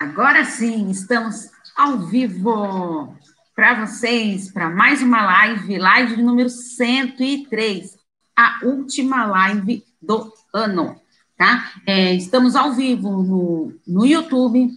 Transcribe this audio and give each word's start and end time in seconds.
Agora 0.00 0.44
sim, 0.44 0.88
estamos 0.90 1.50
ao 1.74 1.98
vivo 1.98 3.16
para 3.52 3.84
vocês, 3.84 4.48
para 4.48 4.70
mais 4.70 5.02
uma 5.02 5.24
live, 5.24 5.76
live 5.76 6.22
número 6.22 6.48
103, 6.48 7.98
a 8.36 8.60
última 8.62 9.26
live 9.26 9.84
do 10.00 10.32
ano, 10.54 11.00
tá? 11.36 11.72
É, 11.84 12.14
estamos 12.14 12.54
ao 12.54 12.72
vivo 12.74 13.10
no, 13.24 13.74
no 13.84 14.06
YouTube, 14.06 14.70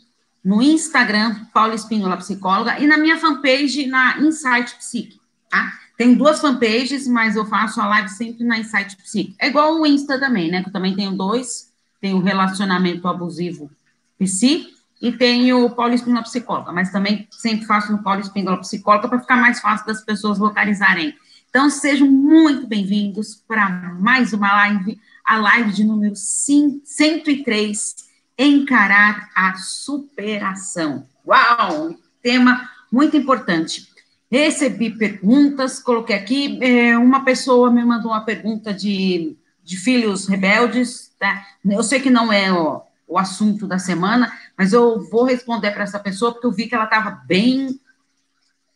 no 0.44 0.60
Instagram, 0.60 1.46
Paula 1.54 1.76
Espínola 1.76 2.18
Psicóloga, 2.18 2.80
e 2.80 2.88
na 2.88 2.98
minha 2.98 3.20
fanpage, 3.20 3.86
na 3.86 4.18
Insight 4.18 4.76
Psique, 4.78 5.22
tá? 5.52 5.72
Tem 5.96 6.16
duas 6.16 6.42
fanpages, 6.42 7.06
mas 7.06 7.36
eu 7.36 7.46
faço 7.46 7.80
a 7.80 7.88
live 7.88 8.10
sempre 8.10 8.44
na 8.44 8.58
Insight 8.58 8.98
Psique. 8.98 9.36
É 9.38 9.50
igual 9.50 9.80
o 9.80 9.86
Insta 9.86 10.20
também, 10.20 10.50
né? 10.50 10.64
Que 10.64 10.70
eu 10.70 10.74
também 10.74 10.96
tenho 10.96 11.12
dois, 11.12 11.72
tem 12.02 12.16
o 12.16 12.22
relacionamento 12.22 13.08
abusivo 13.08 13.70
Psi 14.18 14.81
e 15.02 15.12
tenho 15.12 15.66
o 15.66 15.70
Paulo 15.72 15.96
Espíndola 15.96 16.24
Psicóloga, 16.24 16.72
mas 16.72 16.92
também 16.92 17.28
sempre 17.32 17.66
faço 17.66 17.92
no 17.92 18.04
Paulo 18.04 18.22
Espíndola 18.22 18.60
Psicóloga 18.60 19.10
para 19.10 19.20
ficar 19.20 19.36
mais 19.36 19.60
fácil 19.60 19.88
das 19.88 20.04
pessoas 20.04 20.38
localizarem. 20.38 21.16
Então, 21.50 21.70
sejam 21.70 22.08
muito 22.08 22.68
bem-vindos 22.68 23.44
para 23.48 23.68
mais 24.00 24.32
uma 24.32 24.54
live, 24.54 25.00
a 25.26 25.38
live 25.38 25.74
de 25.74 25.84
número 25.84 26.16
103, 26.16 27.96
Encarar 28.38 29.30
a 29.36 29.56
Superação. 29.56 31.08
Uau! 31.28 31.96
Tema 32.22 32.70
muito 32.92 33.18
importante. 33.18 33.88
Recebi 34.32 34.92
perguntas, 34.92 35.80
coloquei 35.80 36.16
aqui, 36.16 36.60
é, 36.62 36.98
uma 36.98 37.26
pessoa 37.26 37.72
me 37.72 37.84
mandou 37.84 38.12
uma 38.12 38.24
pergunta 38.24 38.74
de, 38.74 39.36
de 39.64 39.78
filhos 39.78 40.28
rebeldes, 40.28 41.12
tá? 41.20 41.44
Eu 41.66 41.84
sei 41.84 42.00
que 42.00 42.10
não 42.10 42.32
é 42.32 42.52
o, 42.54 42.82
o 43.12 43.18
assunto 43.18 43.68
da 43.68 43.78
semana, 43.78 44.32
mas 44.58 44.74
eu 44.74 45.02
vou 45.10 45.24
responder 45.24 45.72
para 45.72 45.84
essa 45.84 46.00
pessoa, 46.00 46.32
porque 46.32 46.48
eu 46.48 46.52
vi 46.52 46.68
que 46.68 46.76
ela 46.76 46.86
estava 46.86 47.12
bem 47.26 47.80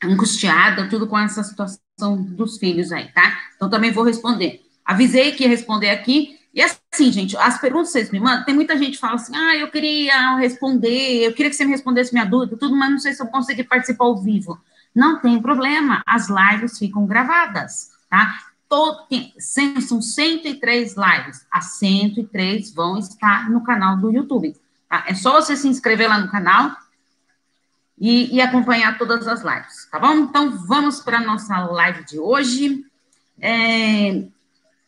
angustiada, 0.03 0.89
tudo 0.89 1.07
com 1.07 1.17
essa 1.17 1.43
situação 1.43 2.21
dos 2.21 2.57
filhos 2.57 2.91
aí, 2.91 3.11
tá? 3.11 3.37
Então, 3.55 3.69
também 3.69 3.91
vou 3.91 4.03
responder. 4.03 4.61
Avisei 4.83 5.31
que 5.31 5.43
ia 5.43 5.49
responder 5.49 5.89
aqui, 5.89 6.39
e 6.53 6.61
assim, 6.61 7.11
gente, 7.11 7.35
as 7.37 7.59
perguntas 7.59 7.87
que 7.87 7.93
vocês 7.93 8.11
me 8.11 8.19
mandam, 8.19 8.45
tem 8.45 8.55
muita 8.55 8.77
gente 8.77 8.93
que 8.93 8.99
fala 8.99 9.15
assim, 9.15 9.35
ah, 9.35 9.57
eu 9.57 9.69
queria 9.69 10.37
responder, 10.37 11.25
eu 11.25 11.33
queria 11.33 11.49
que 11.49 11.55
você 11.55 11.65
me 11.65 11.71
respondesse 11.71 12.13
minha 12.13 12.25
dúvida, 12.25 12.55
tudo, 12.57 12.75
mas 12.75 12.91
não 12.91 12.99
sei 12.99 13.13
se 13.13 13.21
eu 13.21 13.27
consegui 13.27 13.63
participar 13.63 14.05
ao 14.05 14.21
vivo. 14.21 14.59
Não 14.93 15.19
tem 15.19 15.41
problema, 15.41 16.01
as 16.05 16.27
lives 16.29 16.77
ficam 16.77 17.05
gravadas, 17.05 17.89
tá? 18.09 18.35
todo, 18.69 19.05
são 19.81 20.01
103 20.01 20.95
lives, 20.95 21.45
as 21.51 21.77
103 21.77 22.73
vão 22.73 22.97
estar 22.97 23.49
no 23.49 23.63
canal 23.63 23.97
do 23.97 24.11
YouTube. 24.11 24.55
Tá? 24.95 25.03
É 25.07 25.13
só 25.13 25.33
você 25.33 25.57
se 25.57 25.67
inscrever 25.67 26.07
lá 26.07 26.17
no 26.17 26.31
canal 26.31 26.73
e, 27.99 28.33
e 28.33 28.39
acompanhar 28.39 28.97
todas 28.97 29.27
as 29.27 29.41
lives, 29.41 29.89
tá 29.91 29.99
bom? 29.99 30.13
Então, 30.13 30.57
vamos 30.65 31.01
para 31.01 31.17
a 31.17 31.23
nossa 31.23 31.65
live 31.65 32.05
de 32.05 32.17
hoje. 32.17 32.85
É, 33.41 34.23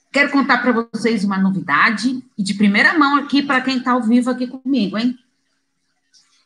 quero 0.10 0.32
contar 0.32 0.60
para 0.60 0.72
vocês 0.72 1.26
uma 1.26 1.38
novidade, 1.38 2.24
e 2.38 2.44
de 2.44 2.54
primeira 2.54 2.98
mão 2.98 3.18
aqui, 3.18 3.44
para 3.44 3.60
quem 3.60 3.80
está 3.80 3.92
ao 3.92 4.02
vivo 4.02 4.30
aqui 4.30 4.48
comigo, 4.48 4.98
hein? 4.98 5.20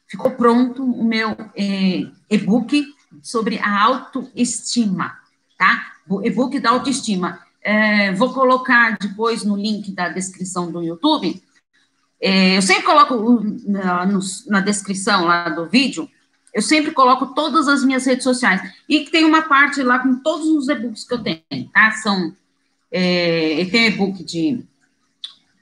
Ficou 0.07 0.31
pronto 0.31 0.83
o 0.83 1.03
meu 1.03 1.37
é, 1.55 2.07
e-book 2.31 2.83
sobre 3.21 3.59
a 3.59 3.79
autoestima, 3.79 5.19
tá? 5.55 5.93
o 6.09 6.25
e-book 6.25 6.59
da 6.59 6.71
autoestima. 6.71 7.39
É, 7.61 8.11
vou 8.13 8.33
colocar 8.33 8.97
depois 8.99 9.43
no 9.43 9.55
link 9.55 9.91
da 9.91 10.09
descrição 10.09 10.71
do 10.71 10.81
YouTube. 10.81 11.43
É, 12.22 12.55
eu 12.58 12.61
sempre 12.61 12.83
coloco 12.83 13.44
na, 13.66 14.08
na 14.47 14.59
descrição 14.59 15.25
lá 15.25 15.50
do 15.50 15.66
vídeo, 15.67 16.08
eu 16.53 16.61
sempre 16.61 16.91
coloco 16.91 17.33
todas 17.33 17.67
as 17.67 17.83
minhas 17.83 18.05
redes 18.05 18.23
sociais. 18.23 18.61
E 18.88 19.05
tem 19.05 19.25
uma 19.25 19.41
parte 19.41 19.81
lá 19.81 20.00
com 20.00 20.16
todos 20.22 20.47
os 20.47 20.69
e-books 20.69 21.03
que 21.06 21.13
eu 21.13 21.23
tenho, 21.23 21.69
tá? 21.73 21.91
São. 21.91 22.35
É, 22.91 23.66
tem 23.72 23.88
e-book 23.88 24.22
de 24.23 24.66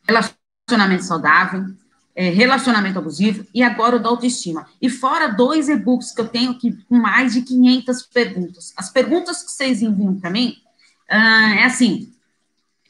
relacionamento 0.08 1.04
saudável, 1.04 1.68
é, 2.16 2.30
relacionamento 2.30 2.98
abusivo 2.98 3.46
e 3.54 3.62
agora 3.62 3.96
o 3.96 4.00
da 4.00 4.10
autoestima. 4.10 4.68
E 4.82 4.90
fora 4.90 5.28
dois 5.28 5.70
e-books 5.70 6.12
que 6.12 6.22
eu 6.22 6.28
tenho 6.28 6.52
aqui 6.52 6.72
com 6.90 6.98
mais 6.98 7.34
de 7.34 7.44
500 7.44 8.02
perguntas. 8.08 8.74
As 8.76 8.90
perguntas 8.90 9.44
que 9.44 9.52
vocês 9.52 9.84
enviam 9.84 10.20
para 10.20 10.32
mim 10.32 10.58
uh, 11.10 11.54
é 11.60 11.66
assim, 11.66 12.12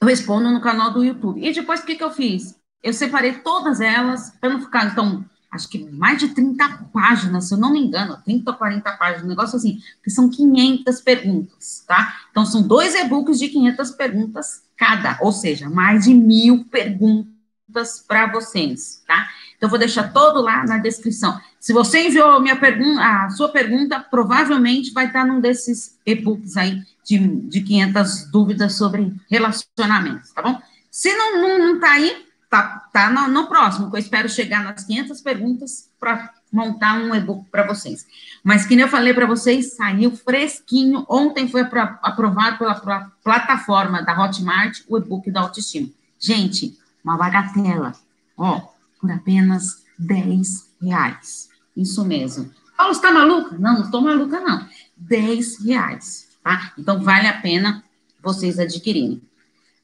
eu 0.02 0.08
respondo 0.08 0.50
no 0.50 0.62
canal 0.62 0.92
do 0.92 1.04
YouTube. 1.04 1.46
E 1.46 1.52
depois 1.54 1.82
o 1.82 1.86
que, 1.86 1.96
que 1.96 2.04
eu 2.04 2.12
fiz? 2.12 2.59
Eu 2.82 2.94
separei 2.94 3.34
todas 3.34 3.82
elas 3.82 4.32
para 4.40 4.50
não 4.50 4.62
ficar, 4.62 4.86
então, 4.86 5.26
acho 5.52 5.68
que 5.68 5.84
mais 5.92 6.20
de 6.20 6.30
30 6.30 6.90
páginas, 6.94 7.48
se 7.48 7.54
eu 7.54 7.58
não 7.58 7.74
me 7.74 7.80
engano, 7.80 8.18
30 8.24 8.52
ou 8.52 8.58
40 8.58 8.92
páginas, 8.94 9.26
um 9.26 9.30
negócio 9.30 9.58
assim, 9.58 9.82
que 10.04 10.10
são 10.10 10.30
500 10.30 11.02
perguntas, 11.02 11.84
tá? 11.88 12.22
Então, 12.32 12.46
são 12.46 12.62
dois 12.62 12.96
e-books 12.96 13.40
de 13.40 13.50
500 13.50 13.92
perguntas 13.92 14.64
cada, 14.78 15.18
ou 15.22 15.32
seja, 15.32 15.70
mais 15.70 16.06
de 16.06 16.14
mil 16.14 16.64
perguntas 16.66 18.04
para 18.08 18.32
vocês, 18.32 19.04
tá? 19.06 19.28
Então, 19.58 19.70
vou 19.70 19.78
deixar 19.78 20.14
todo 20.14 20.42
lá 20.42 20.66
na 20.66 20.78
descrição. 20.78 21.38
Se 21.60 21.74
você 21.74 22.08
enviou 22.08 22.40
minha 22.40 22.56
pergunta, 22.56 23.02
a 23.02 23.30
sua 23.30 23.50
pergunta, 23.50 24.00
provavelmente 24.00 24.94
vai 24.94 25.08
estar 25.08 25.26
num 25.26 25.42
desses 25.42 26.00
e-books 26.06 26.56
aí 26.56 26.82
de, 27.04 27.18
de 27.18 27.62
500 27.62 28.32
dúvidas 28.32 28.76
sobre 28.76 29.14
relacionamentos, 29.30 30.32
tá 30.32 30.42
bom? 30.42 30.62
Se 30.90 31.14
não, 31.14 31.42
não, 31.42 31.60
não 31.60 31.80
tá 31.80 31.92
aí, 31.92 32.29
tá, 32.50 32.88
tá 32.92 33.10
no, 33.10 33.28
no 33.28 33.48
próximo, 33.48 33.90
que 33.90 33.96
eu 33.96 34.00
espero 34.00 34.28
chegar 34.28 34.64
nas 34.64 34.84
500 34.84 35.22
perguntas 35.22 35.90
para 36.00 36.34
montar 36.52 36.96
um 36.96 37.14
e-book 37.14 37.48
para 37.52 37.68
vocês. 37.68 38.06
Mas, 38.44 38.66
que 38.66 38.76
nem 38.76 38.84
eu 38.84 38.90
falei 38.90 39.14
para 39.14 39.28
vocês, 39.28 39.76
saiu 39.76 40.12
fresquinho. 40.12 41.06
Ontem 41.08 41.48
foi 41.48 41.62
aprovado 41.62 42.58
pela 42.58 43.12
plataforma 43.24 44.02
da 44.02 44.20
Hotmart 44.20 44.80
o 44.88 44.98
e-book 44.98 45.30
da 45.30 45.42
autoestima. 45.42 45.90
Gente, 46.18 46.78
uma 47.04 47.18
bagatela, 47.18 47.94
ó, 48.36 48.62
por 49.00 49.12
apenas 49.12 49.86
10 49.98 50.70
reais. 50.81 51.50
Isso 51.78 52.04
mesmo. 52.04 52.52
Paulo, 52.76 52.94
está 52.94 53.12
maluca? 53.12 53.58
Não, 53.58 53.74
não 53.76 53.81
estou 53.84 54.02
maluca, 54.02 54.40
não. 54.40 54.68
10 54.98 55.66
reais, 55.66 56.28
tá? 56.44 56.72
Então, 56.78 57.02
vale 57.02 57.28
a 57.28 57.40
pena 57.40 57.84
vocês 58.22 58.58
adquirirem. 58.58 59.22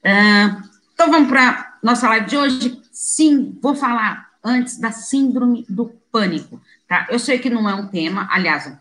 Uh, 0.04 0.64
então, 0.94 1.12
vamos 1.12 1.30
para 1.30 1.75
nossa 1.86 2.10
live 2.10 2.26
de 2.26 2.36
hoje. 2.36 2.82
Sim, 2.92 3.58
vou 3.62 3.76
falar 3.76 4.32
antes 4.44 4.80
da 4.80 4.92
síndrome 4.92 5.66
do 5.70 5.86
pânico, 6.12 6.60
tá? 6.88 7.06
Eu 7.12 7.20
sei 7.20 7.38
que 7.38 7.48
não 7.48 7.70
é 7.70 7.76
um 7.76 7.88
tema, 7.88 8.28
aliás, 8.32 8.74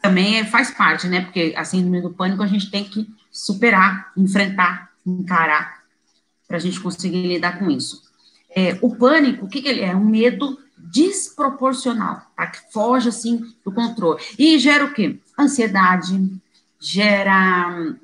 também 0.00 0.38
é, 0.38 0.44
faz 0.44 0.70
parte, 0.70 1.08
né? 1.08 1.22
Porque 1.22 1.52
a 1.56 1.64
síndrome 1.64 2.00
do 2.02 2.10
pânico 2.10 2.44
a 2.44 2.46
gente 2.46 2.70
tem 2.70 2.84
que 2.84 3.12
superar, 3.32 4.12
enfrentar, 4.16 4.90
encarar 5.04 5.82
para 6.46 6.56
a 6.56 6.60
gente 6.60 6.78
conseguir 6.78 7.26
lidar 7.26 7.58
com 7.58 7.68
isso. 7.68 8.00
É, 8.54 8.78
o 8.80 8.94
pânico, 8.94 9.46
o 9.46 9.48
que, 9.48 9.60
que 9.60 9.68
ele 9.68 9.80
é? 9.80 9.94
Um 9.94 10.04
medo 10.04 10.56
desproporcional, 10.78 12.22
tá? 12.36 12.46
Que 12.46 12.72
foge, 12.72 13.08
assim, 13.08 13.44
do 13.64 13.72
controle. 13.72 14.22
E 14.38 14.56
gera 14.56 14.84
o 14.84 14.94
quê? 14.94 15.18
Ansiedade, 15.36 16.30
gera 16.78 17.96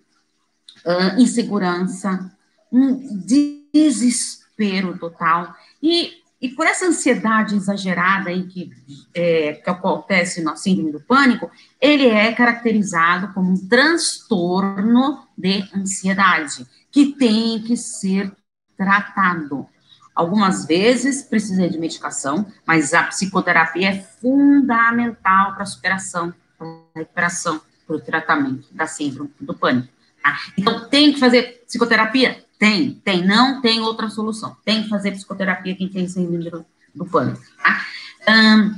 uh, 0.84 1.20
insegurança, 1.20 2.35
um 2.76 3.22
desespero 3.24 4.98
total. 4.98 5.54
E, 5.82 6.22
e 6.40 6.50
por 6.50 6.66
essa 6.66 6.86
ansiedade 6.86 7.56
exagerada 7.56 8.30
aí 8.30 8.46
que, 8.46 8.70
é, 9.14 9.54
que 9.54 9.70
acontece 9.70 10.42
na 10.42 10.56
síndrome 10.56 10.92
do 10.92 11.00
pânico, 11.00 11.50
ele 11.80 12.06
é 12.06 12.32
caracterizado 12.32 13.32
como 13.32 13.52
um 13.52 13.68
transtorno 13.68 15.26
de 15.36 15.64
ansiedade 15.74 16.66
que 16.90 17.14
tem 17.14 17.62
que 17.62 17.76
ser 17.76 18.32
tratado. 18.76 19.66
Algumas 20.14 20.64
vezes 20.66 21.22
precisa 21.22 21.68
de 21.68 21.78
medicação, 21.78 22.46
mas 22.66 22.94
a 22.94 23.04
psicoterapia 23.04 23.90
é 23.90 24.02
fundamental 24.02 25.52
para 25.52 25.62
a 25.62 25.66
superação, 25.66 26.32
para 26.56 26.66
a 26.66 26.98
recuperação, 26.98 27.60
para 27.86 27.96
o 27.96 28.00
tratamento 28.00 28.66
da 28.72 28.86
síndrome 28.86 29.30
do 29.38 29.54
pânico. 29.54 29.88
Tá? 30.22 30.38
Então, 30.56 30.88
tem 30.88 31.12
que 31.12 31.20
fazer 31.20 31.62
psicoterapia? 31.66 32.45
Tem, 32.58 32.94
tem. 33.04 33.26
Não 33.26 33.60
tem 33.60 33.80
outra 33.80 34.08
solução. 34.08 34.56
Tem 34.64 34.82
que 34.82 34.88
fazer 34.88 35.12
psicoterapia 35.12 35.76
quem 35.76 35.88
tem 35.88 36.08
síndrome 36.08 36.50
do, 36.94 37.06
pânico. 37.06 37.40
Tá? 37.62 37.86
Um, 38.28 38.74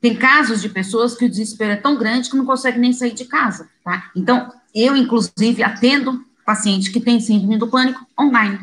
tem 0.00 0.16
casos 0.16 0.62
de 0.62 0.68
pessoas 0.68 1.14
que 1.14 1.24
o 1.24 1.28
desespero 1.28 1.72
é 1.72 1.76
tão 1.76 1.96
grande 1.98 2.30
que 2.30 2.36
não 2.36 2.46
conseguem 2.46 2.80
nem 2.80 2.92
sair 2.92 3.12
de 3.12 3.24
casa, 3.24 3.68
tá? 3.84 4.10
Então, 4.14 4.52
eu, 4.74 4.96
inclusive, 4.96 5.62
atendo 5.62 6.24
paciente 6.46 6.92
que 6.92 7.00
tem 7.00 7.20
síndrome 7.20 7.58
do 7.58 7.68
pânico 7.68 8.06
online, 8.18 8.60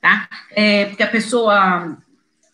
tá? 0.00 0.28
É, 0.52 0.86
porque 0.86 1.02
a 1.02 1.10
pessoa 1.10 1.98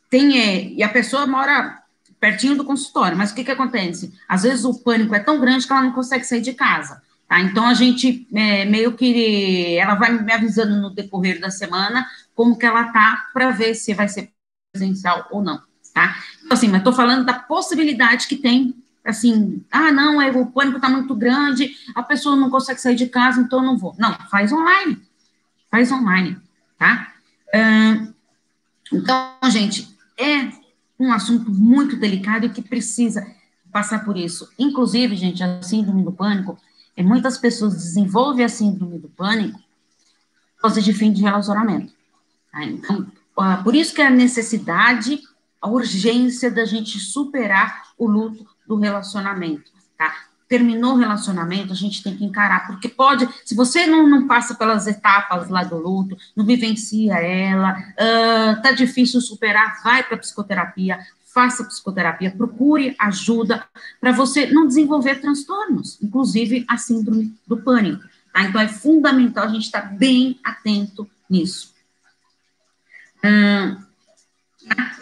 tem, 0.08 0.40
é, 0.40 0.64
e 0.72 0.82
a 0.82 0.88
pessoa 0.88 1.26
mora 1.26 1.82
pertinho 2.18 2.56
do 2.56 2.64
consultório, 2.64 3.16
mas 3.16 3.30
o 3.30 3.34
que 3.34 3.44
que 3.44 3.50
acontece? 3.50 4.12
Às 4.26 4.44
vezes 4.44 4.64
o 4.64 4.82
pânico 4.82 5.14
é 5.14 5.18
tão 5.18 5.38
grande 5.38 5.66
que 5.66 5.72
ela 5.72 5.82
não 5.82 5.92
consegue 5.92 6.24
sair 6.24 6.40
de 6.40 6.54
casa, 6.54 7.02
tá? 7.28 7.40
Então, 7.40 7.66
a 7.66 7.74
gente, 7.74 8.26
é, 8.32 8.64
meio 8.64 8.92
que, 8.92 9.76
ela 9.76 9.94
vai 9.94 10.12
me 10.12 10.32
avisando 10.32 10.80
no 10.80 10.90
decorrer 10.90 11.40
da 11.40 11.50
semana 11.50 12.06
como 12.34 12.58
que 12.58 12.66
ela 12.66 12.84
tá, 12.92 13.28
para 13.32 13.50
ver 13.50 13.74
se 13.74 13.94
vai 13.94 14.08
ser 14.08 14.30
presencial 14.72 15.26
ou 15.30 15.42
não, 15.42 15.60
tá? 15.94 16.16
Então, 16.44 16.52
assim, 16.56 16.68
mas 16.68 16.78
estou 16.78 16.92
falando 16.92 17.24
da 17.24 17.34
possibilidade 17.34 18.26
que 18.26 18.36
tem, 18.36 18.74
assim, 19.04 19.64
ah, 19.70 19.90
não, 19.90 20.20
é, 20.20 20.30
o 20.30 20.46
pânico 20.46 20.76
está 20.76 20.88
muito 20.88 21.14
grande, 21.14 21.74
a 21.94 22.02
pessoa 22.02 22.36
não 22.36 22.50
consegue 22.50 22.80
sair 22.80 22.96
de 22.96 23.06
casa, 23.06 23.40
então 23.40 23.62
não 23.62 23.78
vou. 23.78 23.94
Não, 23.98 24.12
faz 24.30 24.52
online, 24.52 25.00
faz 25.70 25.90
online, 25.90 26.36
tá? 26.78 27.12
Então, 28.92 29.50
gente, 29.50 29.88
é 30.18 30.50
um 30.98 31.12
assunto 31.12 31.50
muito 31.50 31.96
delicado 31.96 32.46
e 32.46 32.50
que 32.50 32.62
precisa 32.62 33.26
passar 33.72 34.04
por 34.04 34.16
isso. 34.16 34.48
Inclusive, 34.58 35.16
gente, 35.16 35.42
a 35.42 35.62
síndrome 35.62 36.02
do 36.02 36.12
pânico, 36.12 36.58
é, 36.96 37.02
muitas 37.02 37.36
pessoas 37.36 37.74
desenvolvem 37.74 38.44
a 38.44 38.48
síndrome 38.48 38.98
do 38.98 39.08
pânico 39.08 39.58
por 40.56 40.62
causa 40.62 40.80
de 40.80 40.92
fim 40.94 41.12
de 41.12 41.22
relacionamento. 41.22 41.92
Tá? 42.50 42.64
Então, 42.64 43.06
uh, 43.38 43.62
por 43.62 43.74
isso 43.74 43.94
que 43.94 44.00
a 44.00 44.08
necessidade, 44.08 45.20
a 45.60 45.68
urgência 45.68 46.50
da 46.50 46.64
gente 46.64 46.98
superar 46.98 47.82
o 47.98 48.06
luto 48.06 48.46
do 48.66 48.76
relacionamento, 48.76 49.70
tá? 49.98 50.12
Terminou 50.48 50.94
o 50.94 50.98
relacionamento, 50.98 51.72
a 51.72 51.76
gente 51.76 52.02
tem 52.02 52.16
que 52.16 52.24
encarar, 52.24 52.66
porque 52.68 52.88
pode, 52.88 53.28
se 53.44 53.54
você 53.54 53.86
não, 53.86 54.08
não 54.08 54.26
passa 54.28 54.54
pelas 54.54 54.86
etapas 54.86 55.48
lá 55.48 55.64
do 55.64 55.76
luto, 55.76 56.16
não 56.36 56.44
vivencia 56.44 57.14
ela, 57.14 57.72
uh, 57.72 58.62
tá 58.62 58.72
difícil 58.72 59.20
superar, 59.20 59.82
vai 59.82 60.04
para 60.04 60.16
psicoterapia, 60.16 60.98
faça 61.36 61.64
psicoterapia, 61.64 62.30
procure 62.30 62.96
ajuda 62.98 63.68
para 64.00 64.10
você 64.10 64.46
não 64.46 64.66
desenvolver 64.66 65.20
transtornos, 65.20 65.98
inclusive 66.02 66.64
a 66.66 66.78
síndrome 66.78 67.36
do 67.46 67.58
pânico. 67.58 68.02
Tá? 68.32 68.44
Então 68.44 68.58
é 68.58 68.66
fundamental 68.66 69.44
a 69.44 69.48
gente 69.48 69.66
estar 69.66 69.82
tá 69.82 69.88
bem 69.88 70.40
atento 70.42 71.06
nisso. 71.28 71.74
Hum, 73.22 73.76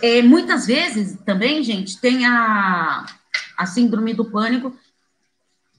é, 0.03 0.23
muitas 0.23 0.67
vezes 0.67 1.17
também, 1.25 1.63
gente, 1.63 2.01
tem 2.01 2.27
a, 2.27 3.07
a 3.57 3.67
síndrome 3.67 4.13
do 4.13 4.25
pânico, 4.25 4.77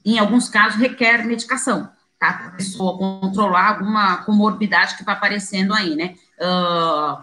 em 0.06 0.18
alguns 0.18 0.48
casos 0.48 0.80
requer 0.80 1.26
medicação, 1.26 1.90
tá? 2.18 2.32
Para 2.32 2.46
a 2.46 2.52
pessoa 2.52 2.96
controlar 2.96 3.74
alguma 3.74 4.24
comorbidade 4.24 4.96
que 4.96 5.04
vai 5.04 5.14
aparecendo 5.14 5.74
aí, 5.74 5.94
né? 5.94 6.14
Uh, 6.40 7.22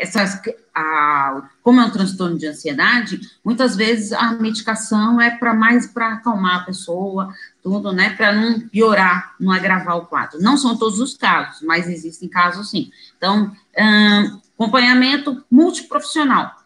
essas, 0.00 0.40
a, 0.74 1.48
como 1.62 1.80
é 1.80 1.84
um 1.84 1.90
transtorno 1.90 2.38
de 2.38 2.46
ansiedade, 2.46 3.20
muitas 3.44 3.76
vezes 3.76 4.12
a 4.12 4.32
medicação 4.32 5.20
é 5.20 5.30
para 5.30 5.52
mais 5.52 5.86
para 5.86 6.14
acalmar 6.14 6.62
a 6.62 6.64
pessoa, 6.64 7.34
tudo, 7.62 7.92
né, 7.92 8.10
para 8.16 8.32
não 8.32 8.60
piorar, 8.60 9.34
não 9.38 9.52
agravar 9.52 9.98
o 9.98 10.06
quadro. 10.06 10.40
Não 10.40 10.56
são 10.56 10.76
todos 10.76 10.98
os 10.98 11.14
casos, 11.16 11.60
mas 11.62 11.88
existem 11.88 12.28
casos 12.28 12.70
sim. 12.70 12.90
Então, 13.16 13.54
hum, 13.78 14.40
acompanhamento 14.54 15.44
multiprofissional, 15.50 16.56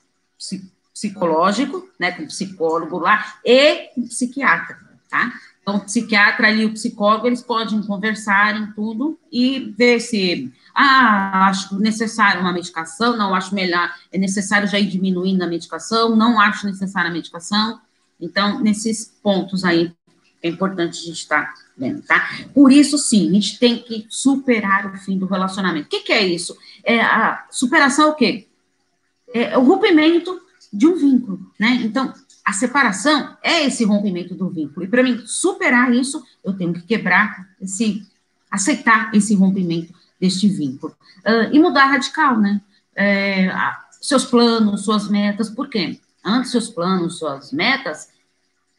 psicológico, 0.92 1.88
né, 1.98 2.12
com 2.12 2.26
psicólogo 2.26 2.98
lá, 2.98 3.34
e 3.44 3.90
com 3.94 4.06
psiquiatra, 4.06 4.78
tá? 5.10 5.32
Então, 5.60 5.76
o 5.76 5.81
psiquiatra 5.81 6.50
e 6.50 6.66
o 6.66 6.72
psicólogo, 6.75 7.26
eles 7.26 7.40
podem 7.40 7.82
conversar 7.82 8.54
em 8.54 8.70
tudo 8.72 9.19
e 9.32 9.75
ver 9.76 9.98
se, 9.98 10.52
ah, 10.74 11.46
acho 11.48 11.78
necessário 11.78 12.40
uma 12.40 12.52
medicação, 12.52 13.16
não 13.16 13.34
acho 13.34 13.54
melhor, 13.54 13.88
é 14.10 14.18
necessário 14.18 14.66
já 14.66 14.78
ir 14.78 14.86
diminuindo 14.86 15.42
a 15.42 15.46
medicação, 15.46 16.16
não 16.16 16.40
acho 16.40 16.66
necessária 16.66 17.10
a 17.10 17.12
medicação. 17.12 17.80
Então, 18.20 18.60
nesses 18.60 19.06
pontos 19.22 19.64
aí, 19.64 19.92
é 20.42 20.48
importante 20.48 20.98
a 20.98 21.06
gente 21.06 21.20
estar 21.20 21.46
tá 21.46 21.54
vendo, 21.76 22.02
tá? 22.02 22.28
Por 22.52 22.72
isso, 22.72 22.98
sim, 22.98 23.30
a 23.30 23.32
gente 23.32 23.58
tem 23.58 23.78
que 23.78 24.06
superar 24.10 24.92
o 24.92 24.98
fim 24.98 25.16
do 25.16 25.26
relacionamento. 25.26 25.86
O 25.86 25.90
que, 25.90 26.00
que 26.00 26.12
é 26.12 26.26
isso? 26.26 26.56
É 26.82 27.00
a 27.00 27.46
superação 27.50 28.08
é 28.08 28.10
o 28.10 28.14
quê? 28.14 28.48
É 29.32 29.56
o 29.56 29.62
rompimento 29.62 30.40
de 30.72 30.86
um 30.86 30.96
vínculo, 30.96 31.40
né? 31.58 31.80
Então, 31.84 32.12
a 32.44 32.52
separação 32.52 33.36
é 33.42 33.64
esse 33.64 33.84
rompimento 33.84 34.34
do 34.34 34.50
vínculo. 34.50 34.84
E 34.84 34.88
para 34.88 35.02
mim 35.02 35.22
superar 35.24 35.94
isso, 35.94 36.22
eu 36.44 36.52
tenho 36.52 36.74
que 36.74 36.82
quebrar 36.82 37.48
esse, 37.60 38.06
aceitar 38.50 39.14
esse 39.14 39.34
rompimento 39.34 39.94
deste 40.24 40.48
vínculo. 40.48 40.96
Uh, 41.20 41.52
e 41.52 41.58
mudar 41.58 41.86
radical, 41.86 42.38
né? 42.38 42.60
É, 42.96 43.52
seus 44.00 44.24
planos, 44.24 44.84
suas 44.84 45.08
metas, 45.08 45.50
por 45.50 45.68
quê? 45.68 45.98
Antes, 46.24 46.50
seus 46.50 46.68
planos, 46.68 47.18
suas 47.18 47.52
metas, 47.52 48.08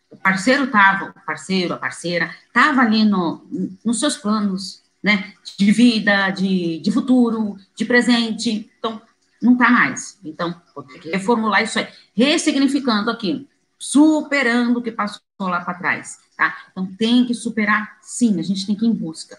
o 0.09 0.18
parceiro 0.18 0.63
estava, 0.63 1.06
o 1.09 1.25
parceiro, 1.25 1.74
a 1.74 1.77
parceira, 1.77 2.33
estava 2.47 2.81
ali 2.81 3.03
no, 3.03 3.45
nos 3.83 4.00
seus 4.00 4.18
planos, 4.18 4.81
né? 5.03 5.33
De 5.57 5.71
vida, 5.71 6.31
de, 6.31 6.80
de 6.80 6.92
futuro, 6.92 7.57
de 7.75 7.86
presente. 7.86 8.71
Então, 8.80 9.01
não 9.42 9.53
está 9.53 9.69
mais. 9.69 10.18
Então, 10.24 10.59
vou 10.74 10.83
ter 10.83 11.00
que 11.00 11.09
reformular 11.09 11.62
isso 11.62 11.77
aí, 11.77 11.88
ressignificando 12.15 13.12
aquilo 13.12 13.45
superando 13.77 14.77
o 14.77 14.81
que 14.81 14.92
passou 14.92 15.21
lá 15.39 15.62
para 15.62 15.77
trás, 15.77 16.18
tá? 16.36 16.57
Então 16.71 16.88
tem 16.95 17.25
que 17.25 17.33
superar, 17.33 17.97
sim, 18.01 18.39
a 18.39 18.42
gente 18.42 18.65
tem 18.65 18.75
que 18.75 18.86
ir 18.86 18.88
em 18.88 18.94
busca. 18.94 19.38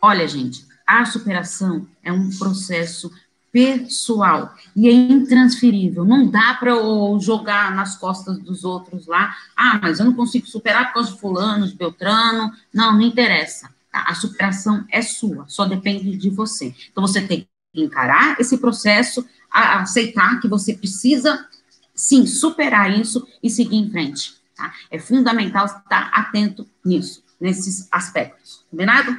Olha, 0.00 0.26
gente, 0.26 0.66
a 1.00 1.04
superação 1.04 1.86
é 2.02 2.12
um 2.12 2.30
processo 2.30 3.10
pessoal 3.52 4.54
e 4.74 4.88
é 4.88 4.92
intransferível. 4.92 6.04
Não 6.04 6.26
dá 6.28 6.54
para 6.54 6.72
jogar 7.20 7.74
nas 7.74 7.96
costas 7.96 8.38
dos 8.38 8.64
outros 8.64 9.06
lá. 9.06 9.36
Ah, 9.56 9.78
mas 9.80 10.00
eu 10.00 10.06
não 10.06 10.14
consigo 10.14 10.46
superar 10.46 10.88
por 10.88 10.94
causa 10.94 11.12
de 11.12 11.20
fulano, 11.20 11.68
de 11.68 11.74
Beltrano. 11.74 12.50
Não, 12.72 12.92
não 12.92 13.02
interessa. 13.02 13.68
Tá? 13.92 14.04
A 14.08 14.14
superação 14.14 14.84
é 14.90 15.02
sua, 15.02 15.44
só 15.46 15.66
depende 15.66 16.16
de 16.16 16.30
você. 16.30 16.74
Então 16.90 17.06
você 17.06 17.20
tem 17.20 17.46
que 17.72 17.82
encarar 17.82 18.40
esse 18.40 18.56
processo, 18.56 19.24
aceitar 19.50 20.40
que 20.40 20.48
você 20.48 20.74
precisa 20.74 21.46
sim, 21.94 22.26
superar 22.26 22.90
isso 22.90 23.26
e 23.42 23.50
seguir 23.50 23.76
em 23.76 23.90
frente. 23.90 24.34
Tá? 24.56 24.72
É 24.90 24.98
fundamental 24.98 25.66
estar 25.66 26.10
atento 26.12 26.66
nisso, 26.84 27.22
nesses 27.42 27.88
aspectos, 27.90 28.64
combinado? 28.70 29.10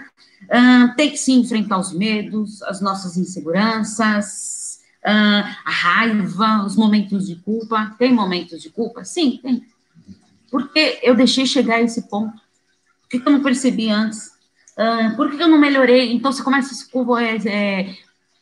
Uh, 0.44 0.96
tem 0.96 1.12
que 1.12 1.18
sim 1.18 1.42
enfrentar 1.42 1.78
os 1.78 1.94
medos, 1.94 2.64
as 2.64 2.80
nossas 2.82 3.18
inseguranças, 3.18 4.80
uh, 5.06 5.46
a 5.66 5.72
raiva, 5.72 6.64
os 6.66 6.76
momentos 6.76 7.28
de 7.28 7.36
culpa. 7.36 7.94
Tem 8.00 8.14
momentos 8.14 8.62
de 8.62 8.70
culpa? 8.70 9.04
Sim, 9.04 9.40
tem. 9.42 9.66
Porque 10.50 11.00
eu 11.04 11.16
deixei 11.16 11.46
chegar 11.46 11.76
a 11.76 11.82
esse 11.82 12.04
ponto? 12.04 12.34
Por 13.02 13.22
que, 13.22 13.28
eu 13.28 13.32
não 13.32 13.44
percebi 13.44 13.90
antes? 13.90 14.32
Uh, 14.78 15.16
por 15.16 15.30
que, 15.30 15.42
eu 15.42 15.48
não 15.48 15.58
melhorei? 15.58 16.14
Então 16.14 16.32
você 16.32 16.42
começa 16.42 16.74
a 16.74 16.76
se, 16.76 17.50
é, 17.50 17.96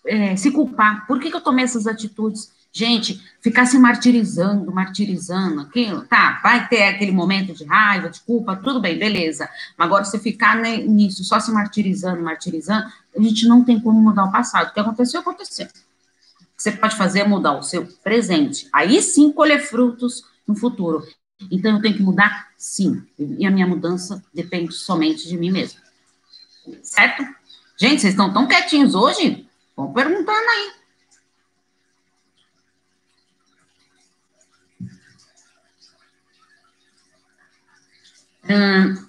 é, 0.05 0.35
se 0.35 0.51
culpar. 0.51 1.07
Por 1.07 1.19
que, 1.19 1.29
que 1.29 1.35
eu 1.35 1.41
tomei 1.41 1.65
essas 1.65 1.87
atitudes? 1.87 2.51
Gente, 2.73 3.21
ficar 3.41 3.65
se 3.65 3.77
martirizando, 3.77 4.71
martirizando 4.71 5.59
aquilo, 5.59 6.05
tá, 6.05 6.39
vai 6.41 6.69
ter 6.69 6.83
aquele 6.83 7.11
momento 7.11 7.53
de 7.53 7.65
raiva, 7.65 8.09
de 8.09 8.21
culpa, 8.21 8.55
tudo 8.55 8.79
bem, 8.79 8.97
beleza. 8.97 9.49
Mas 9.77 9.87
agora 9.87 10.05
você 10.05 10.17
ficar 10.17 10.55
nisso, 10.55 11.23
só 11.25 11.37
se 11.39 11.51
martirizando, 11.51 12.23
martirizando, 12.23 12.89
a 13.17 13.21
gente 13.21 13.45
não 13.45 13.63
tem 13.63 13.77
como 13.77 13.99
mudar 14.01 14.23
o 14.23 14.31
passado. 14.31 14.69
O 14.69 14.73
que 14.73 14.79
aconteceu, 14.79 15.19
aconteceu. 15.19 15.65
O 15.65 16.55
que 16.55 16.63
você 16.63 16.71
pode 16.71 16.95
fazer 16.95 17.19
é 17.19 17.27
mudar 17.27 17.57
o 17.57 17.63
seu 17.63 17.85
presente. 18.01 18.69
Aí 18.71 19.01
sim 19.01 19.33
colher 19.33 19.59
frutos 19.59 20.23
no 20.47 20.55
futuro. 20.55 21.05
Então 21.51 21.75
eu 21.75 21.81
tenho 21.81 21.97
que 21.97 22.03
mudar? 22.03 22.51
Sim. 22.57 23.03
E 23.19 23.45
a 23.45 23.51
minha 23.51 23.67
mudança 23.67 24.23
depende 24.33 24.73
somente 24.73 25.27
de 25.27 25.37
mim 25.37 25.51
mesmo. 25.51 25.79
Certo? 26.83 27.23
Gente, 27.75 27.99
vocês 27.99 28.13
estão 28.13 28.31
tão 28.31 28.47
quietinhos 28.47 28.95
hoje? 28.95 29.45
Vão 29.75 29.91
perguntando 29.91 30.31
aí. 30.31 30.80
Hum, 38.49 39.07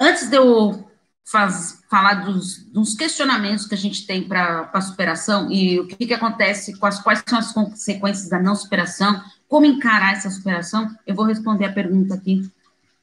antes 0.00 0.28
de 0.28 0.36
eu 0.36 0.86
faz, 1.24 1.82
falar 1.90 2.24
dos, 2.24 2.64
dos, 2.66 2.94
questionamentos 2.94 3.66
que 3.66 3.74
a 3.74 3.78
gente 3.78 4.06
tem 4.06 4.26
para 4.26 4.70
a 4.72 4.80
superação 4.80 5.50
e 5.50 5.78
o 5.80 5.86
que, 5.86 6.06
que 6.06 6.14
acontece, 6.14 6.78
quais, 6.78 7.00
quais 7.00 7.22
são 7.26 7.38
as 7.38 7.52
consequências 7.52 8.28
da 8.28 8.38
não 8.38 8.54
superação, 8.54 9.22
como 9.48 9.66
encarar 9.66 10.12
essa 10.12 10.30
superação, 10.30 10.88
eu 11.06 11.14
vou 11.14 11.24
responder 11.24 11.64
a 11.64 11.72
pergunta 11.72 12.14
aqui 12.14 12.48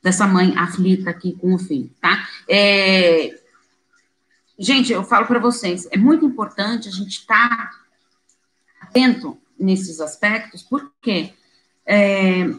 dessa 0.01 0.27
mãe 0.27 0.53
aflita 0.57 1.09
aqui 1.09 1.33
com 1.33 1.53
o 1.53 1.59
filho, 1.59 1.89
tá? 2.01 2.27
É, 2.47 3.39
gente, 4.59 4.91
eu 4.91 5.03
falo 5.03 5.25
para 5.25 5.39
vocês, 5.39 5.87
é 5.91 5.97
muito 5.97 6.25
importante 6.25 6.89
a 6.89 6.91
gente 6.91 7.19
estar 7.19 7.49
tá 7.49 7.71
atento 8.81 9.37
nesses 9.57 10.01
aspectos, 10.01 10.61
porque 10.61 11.33
é, 11.85 12.49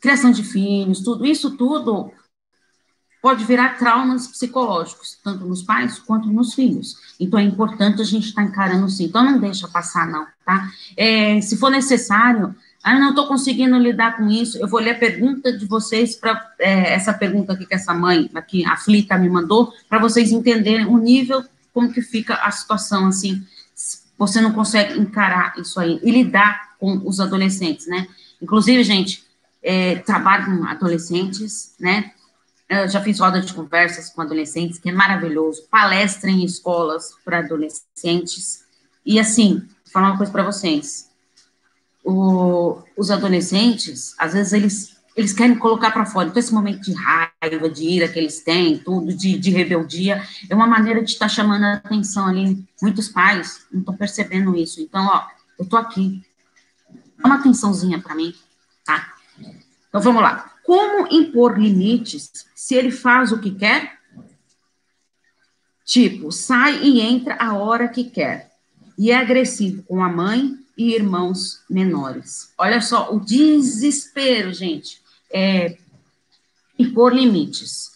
criação 0.00 0.32
de 0.32 0.42
filhos, 0.42 1.00
tudo 1.00 1.24
isso 1.24 1.56
tudo 1.56 2.12
pode 3.22 3.44
virar 3.44 3.78
traumas 3.78 4.26
psicológicos, 4.26 5.18
tanto 5.22 5.44
nos 5.44 5.62
pais 5.62 5.98
quanto 5.98 6.28
nos 6.28 6.54
filhos. 6.54 6.96
Então, 7.18 7.38
é 7.38 7.42
importante 7.42 8.00
a 8.00 8.04
gente 8.04 8.28
estar 8.28 8.42
tá 8.42 8.48
encarando 8.48 8.88
sim. 8.88 9.04
Então, 9.04 9.24
não 9.24 9.38
deixa 9.38 9.68
passar, 9.68 10.06
não, 10.06 10.26
tá? 10.44 10.70
É, 10.96 11.40
se 11.40 11.56
for 11.56 11.70
necessário, 11.70 12.54
ah, 12.82 12.98
não 12.98 13.10
estou 13.10 13.26
conseguindo 13.26 13.78
lidar 13.78 14.16
com 14.16 14.28
isso, 14.28 14.56
eu 14.58 14.66
vou 14.66 14.80
ler 14.80 14.92
a 14.92 14.98
pergunta 14.98 15.56
de 15.56 15.66
vocês, 15.66 16.16
para 16.16 16.50
é, 16.58 16.94
essa 16.94 17.12
pergunta 17.12 17.52
aqui 17.52 17.66
que 17.66 17.74
essa 17.74 17.92
mãe 17.92 18.30
aqui, 18.34 18.64
aflita, 18.64 19.18
me 19.18 19.28
mandou, 19.28 19.72
para 19.88 19.98
vocês 19.98 20.32
entenderem 20.32 20.86
o 20.86 20.96
nível, 20.96 21.44
como 21.74 21.92
que 21.92 22.00
fica 22.00 22.34
a 22.36 22.50
situação, 22.50 23.06
assim, 23.06 23.44
você 24.18 24.40
não 24.40 24.52
consegue 24.52 24.98
encarar 24.98 25.54
isso 25.58 25.78
aí, 25.78 26.00
e 26.02 26.10
lidar 26.10 26.76
com 26.78 27.02
os 27.04 27.20
adolescentes, 27.20 27.86
né? 27.86 28.06
Inclusive, 28.40 28.82
gente, 28.82 29.24
é, 29.62 29.96
trabalho 29.96 30.46
com 30.46 30.64
adolescentes, 30.64 31.74
né? 31.78 32.12
Eu 32.70 32.88
já 32.88 33.00
fiz 33.02 33.18
roda 33.18 33.40
de 33.40 33.52
conversas 33.52 34.10
com 34.10 34.22
adolescentes, 34.22 34.78
que 34.78 34.88
é 34.88 34.92
maravilhoso. 34.92 35.66
Palestra 35.68 36.30
em 36.30 36.44
escolas 36.44 37.16
para 37.24 37.40
adolescentes. 37.40 38.64
E 39.04 39.18
assim, 39.18 39.58
vou 39.58 39.92
falar 39.92 40.10
uma 40.10 40.16
coisa 40.16 40.30
para 40.30 40.44
vocês. 40.44 41.10
O, 42.04 42.80
os 42.96 43.10
adolescentes, 43.10 44.14
às 44.16 44.34
vezes, 44.34 44.52
eles, 44.52 44.96
eles 45.16 45.32
querem 45.32 45.58
colocar 45.58 45.90
para 45.90 46.06
fora. 46.06 46.28
Então, 46.28 46.38
esse 46.38 46.54
momento 46.54 46.82
de 46.82 46.92
raiva, 46.92 47.68
de 47.68 47.82
ira 47.82 48.06
que 48.06 48.20
eles 48.20 48.38
têm, 48.44 48.78
tudo, 48.78 49.12
de, 49.12 49.36
de 49.36 49.50
rebeldia, 49.50 50.24
é 50.48 50.54
uma 50.54 50.68
maneira 50.68 51.02
de 51.02 51.10
estar 51.10 51.24
tá 51.24 51.28
chamando 51.28 51.64
a 51.64 51.72
atenção 51.72 52.28
ali. 52.28 52.64
Muitos 52.80 53.08
pais 53.08 53.66
não 53.72 53.80
estão 53.80 53.96
percebendo 53.96 54.54
isso. 54.54 54.80
Então, 54.80 55.04
ó, 55.06 55.26
eu 55.58 55.66
tô 55.66 55.76
aqui. 55.76 56.24
Dá 57.18 57.26
uma 57.26 57.34
atençãozinha 57.34 57.98
para 57.98 58.14
mim, 58.14 58.32
tá? 58.84 59.12
Então, 59.88 60.00
vamos 60.00 60.22
lá. 60.22 60.49
Como 60.70 61.08
impor 61.10 61.58
limites 61.58 62.30
se 62.54 62.76
ele 62.76 62.92
faz 62.92 63.32
o 63.32 63.40
que 63.40 63.50
quer? 63.50 63.98
Tipo, 65.84 66.30
sai 66.30 66.80
e 66.84 67.00
entra 67.00 67.34
a 67.40 67.54
hora 67.54 67.88
que 67.88 68.04
quer. 68.04 68.56
E 68.96 69.10
é 69.10 69.16
agressivo 69.16 69.82
com 69.82 70.00
a 70.00 70.08
mãe 70.08 70.56
e 70.78 70.94
irmãos 70.94 71.60
menores. 71.68 72.52
Olha 72.56 72.80
só, 72.80 73.12
o 73.12 73.18
desespero, 73.18 74.52
gente, 74.52 75.02
é 75.32 75.76
impor 76.78 77.12
limites. 77.12 77.90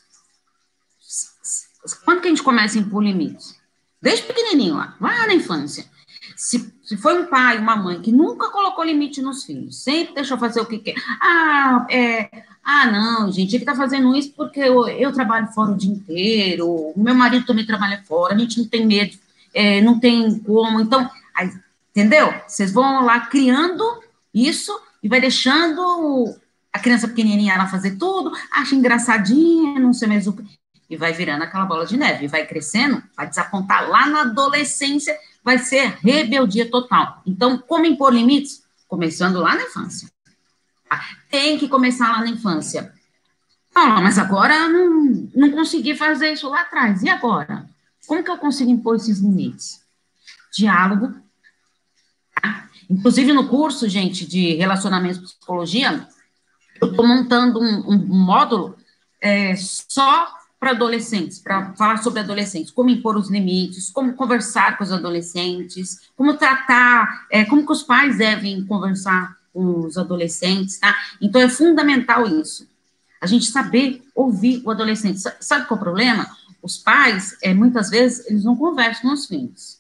Quando 2.04 2.22
que 2.22 2.26
a 2.26 2.30
gente 2.30 2.42
começa 2.42 2.76
a 2.76 2.80
impor 2.80 3.04
limites? 3.04 3.54
Desde 4.02 4.26
pequenininho 4.26 4.74
lá, 4.74 4.96
lá 5.00 5.28
na 5.28 5.34
infância. 5.34 5.88
Se, 6.34 6.74
se 6.82 6.96
foi 6.96 7.22
um 7.22 7.26
pai, 7.26 7.56
uma 7.56 7.76
mãe 7.76 8.00
que 8.02 8.10
nunca 8.10 8.50
colocou 8.50 8.82
limite 8.82 9.22
nos 9.22 9.44
filhos, 9.44 9.80
sempre 9.80 10.16
deixou 10.16 10.36
fazer 10.36 10.60
o 10.60 10.66
que 10.66 10.80
quer. 10.80 10.96
Ah, 11.22 11.86
é, 11.88 12.44
ah, 12.64 12.90
não, 12.90 13.30
gente, 13.30 13.54
ele 13.54 13.62
está 13.62 13.74
fazendo 13.74 14.16
isso 14.16 14.32
porque 14.34 14.60
eu, 14.60 14.88
eu, 14.88 15.12
trabalho 15.12 15.48
fora 15.48 15.72
o 15.72 15.76
dia 15.76 15.92
inteiro, 15.92 16.66
o 16.66 16.94
meu 16.96 17.14
marido 17.14 17.44
também 17.44 17.66
trabalha 17.66 18.02
fora, 18.06 18.34
a 18.34 18.38
gente 18.38 18.58
não 18.58 18.66
tem 18.66 18.86
medo, 18.86 19.16
é, 19.52 19.82
não 19.82 20.00
tem 20.00 20.38
como. 20.38 20.80
Então, 20.80 21.08
aí, 21.34 21.52
entendeu? 21.90 22.32
Vocês 22.48 22.72
vão 22.72 23.04
lá 23.04 23.20
criando 23.20 23.84
isso 24.32 24.72
e 25.02 25.08
vai 25.08 25.20
deixando 25.20 26.34
a 26.72 26.78
criança 26.78 27.06
pequenininha 27.06 27.56
lá 27.58 27.66
fazer 27.66 27.96
tudo, 27.96 28.32
acha 28.50 28.74
engraçadinha, 28.74 29.78
não 29.78 29.92
sei 29.92 30.08
mais 30.08 30.26
o 30.26 30.32
que. 30.32 30.42
E 30.88 30.96
vai 30.96 31.12
virando 31.12 31.42
aquela 31.42 31.66
bola 31.66 31.84
de 31.84 31.96
neve, 31.96 32.24
e 32.24 32.28
vai 32.28 32.46
crescendo, 32.46 33.02
vai 33.16 33.28
desapontar 33.28 33.88
lá 33.88 34.06
na 34.06 34.22
adolescência, 34.22 35.16
vai 35.42 35.58
ser 35.58 35.98
rebeldia 36.00 36.70
total. 36.70 37.22
Então, 37.26 37.58
como 37.58 37.84
impor 37.84 38.12
limites? 38.12 38.62
Começando 38.88 39.38
lá 39.40 39.54
na 39.54 39.64
infância. 39.64 40.13
Tem 41.30 41.58
que 41.58 41.68
começar 41.68 42.10
lá 42.12 42.20
na 42.20 42.28
infância. 42.28 42.92
Ah, 43.74 44.00
mas 44.00 44.18
agora 44.18 44.68
não, 44.68 45.28
não 45.34 45.50
consegui 45.50 45.96
fazer 45.96 46.32
isso 46.32 46.48
lá 46.48 46.60
atrás. 46.60 47.02
E 47.02 47.08
agora? 47.08 47.68
Como 48.06 48.22
que 48.22 48.30
eu 48.30 48.38
consigo 48.38 48.70
impor 48.70 48.96
esses 48.96 49.18
limites? 49.18 49.82
Diálogo. 50.56 51.14
Tá? 52.40 52.68
Inclusive, 52.88 53.32
no 53.32 53.48
curso, 53.48 53.88
gente, 53.88 54.26
de 54.26 54.54
relacionamento 54.54 55.18
e 55.18 55.22
psicologia, 55.22 56.06
eu 56.80 56.90
estou 56.90 57.06
montando 57.06 57.60
um, 57.60 57.90
um 57.90 57.98
módulo 58.06 58.76
é, 59.20 59.56
só 59.56 60.32
para 60.60 60.70
adolescentes, 60.70 61.40
para 61.40 61.74
falar 61.74 61.98
sobre 61.98 62.20
adolescentes, 62.20 62.70
como 62.70 62.90
impor 62.90 63.16
os 63.16 63.30
limites, 63.30 63.90
como 63.90 64.14
conversar 64.14 64.78
com 64.78 64.84
os 64.84 64.92
adolescentes, 64.92 66.10
como 66.16 66.38
tratar, 66.38 67.26
é, 67.30 67.44
como 67.44 67.66
que 67.66 67.72
os 67.72 67.82
pais 67.82 68.16
devem 68.16 68.64
conversar 68.64 69.36
com 69.54 69.86
os 69.86 69.96
adolescentes, 69.96 70.78
tá? 70.78 70.94
Então 71.22 71.40
é 71.40 71.48
fundamental 71.48 72.26
isso. 72.26 72.68
A 73.20 73.26
gente 73.26 73.46
saber 73.46 74.02
ouvir 74.14 74.60
o 74.64 74.70
adolescente. 74.70 75.20
Sabe 75.40 75.66
qual 75.66 75.78
é 75.78 75.80
o 75.80 75.84
problema? 75.84 76.36
Os 76.60 76.76
pais, 76.76 77.38
é, 77.40 77.54
muitas 77.54 77.88
vezes, 77.88 78.26
eles 78.26 78.44
não 78.44 78.56
conversam 78.56 79.02
com 79.02 79.14
os 79.14 79.26
filhos. 79.26 79.78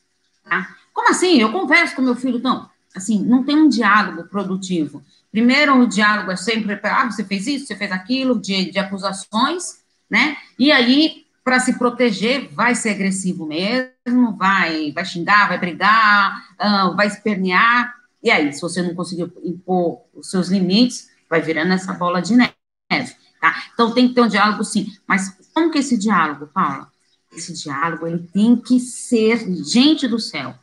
Tá? 0.48 0.74
Como 0.92 1.10
assim? 1.10 1.40
Eu 1.40 1.52
converso 1.52 1.96
com 1.96 2.02
meu 2.02 2.14
filho, 2.14 2.38
não. 2.38 2.70
Assim, 2.94 3.22
não 3.22 3.42
tem 3.42 3.56
um 3.56 3.68
diálogo 3.68 4.24
produtivo. 4.28 5.02
Primeiro, 5.30 5.76
o 5.80 5.86
diálogo 5.86 6.30
é 6.30 6.36
sempre, 6.36 6.78
ah, 6.84 7.10
você 7.10 7.24
fez 7.24 7.46
isso, 7.48 7.66
você 7.66 7.74
fez 7.74 7.90
aquilo, 7.90 8.38
de, 8.38 8.70
de 8.70 8.78
acusações, 8.78 9.80
né? 10.08 10.36
E 10.56 10.70
aí, 10.70 11.24
para 11.42 11.58
se 11.58 11.76
proteger, 11.76 12.48
vai 12.52 12.74
ser 12.74 12.90
agressivo 12.90 13.44
mesmo, 13.44 14.36
vai, 14.36 14.92
vai 14.92 15.04
xingar, 15.04 15.48
vai 15.48 15.58
brigar, 15.58 16.46
uh, 16.54 16.94
vai 16.94 17.08
espernear, 17.08 17.94
e 18.24 18.30
aí, 18.30 18.50
se 18.54 18.62
você 18.62 18.80
não 18.80 18.94
conseguiu 18.94 19.30
impor 19.44 20.00
os 20.14 20.30
seus 20.30 20.48
limites, 20.48 21.10
vai 21.28 21.42
virando 21.42 21.74
essa 21.74 21.92
bola 21.92 22.22
de 22.22 22.34
neve, 22.34 23.14
tá? 23.38 23.64
Então, 23.74 23.92
tem 23.92 24.08
que 24.08 24.14
ter 24.14 24.22
um 24.22 24.28
diálogo, 24.28 24.64
sim. 24.64 24.90
Mas 25.06 25.36
como 25.52 25.70
que 25.70 25.78
esse 25.78 25.98
diálogo, 25.98 26.46
Paula? 26.46 26.90
Esse 27.36 27.52
diálogo, 27.52 28.06
ele 28.06 28.26
tem 28.32 28.56
que 28.56 28.80
ser, 28.80 29.46
gente 29.62 30.08
do 30.08 30.18
céu, 30.18 30.54